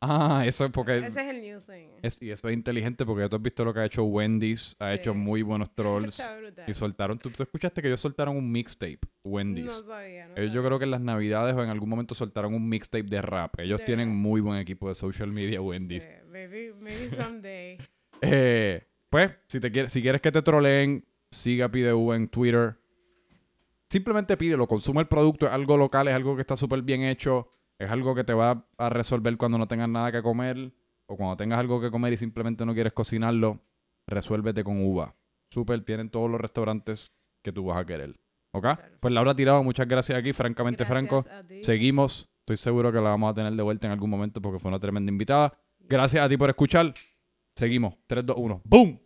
[0.00, 0.98] Ah, eso es porque...
[0.98, 1.88] Ese es el new thing.
[2.20, 4.76] y eso es inteligente porque tú has visto lo que ha hecho Wendy's.
[4.78, 6.22] Ha hecho muy buenos trolls.
[6.66, 7.18] y soltaron...
[7.18, 9.66] ¿tú, escuchaste que ellos soltaron un mixtape, Wendy's.
[9.66, 12.54] No sabía, no ellos yo creo que en las navidades o en algún momento soltaron
[12.54, 13.58] un mixtape de rap.
[13.58, 16.04] Ellos tienen muy buen equipo de social media, Wendy's.
[16.04, 17.78] Sí, maybe, maybe someday.
[18.20, 22.76] eh, pues, si, te quieres, si quieres que te troleen, siga PDU en Twitter.
[23.88, 27.48] Simplemente pídelo, consume el producto, es algo local, es algo que está súper bien hecho
[27.78, 30.72] es algo que te va a resolver cuando no tengas nada que comer
[31.06, 33.60] o cuando tengas algo que comer y simplemente no quieres cocinarlo,
[34.06, 35.14] resuélvete con uva.
[35.50, 37.12] Super, tienen todos los restaurantes
[37.42, 38.16] que tú vas a querer.
[38.52, 38.66] ¿Ok?
[39.00, 41.24] Pues Laura Tirado, muchas gracias aquí, francamente Franco.
[41.62, 42.28] Seguimos.
[42.40, 44.78] Estoy seguro que la vamos a tener de vuelta en algún momento porque fue una
[44.78, 45.52] tremenda invitada.
[45.80, 46.94] Gracias a ti por escuchar.
[47.54, 47.96] Seguimos.
[48.06, 48.62] 3, 2, 1.
[48.64, 49.05] ¡Boom!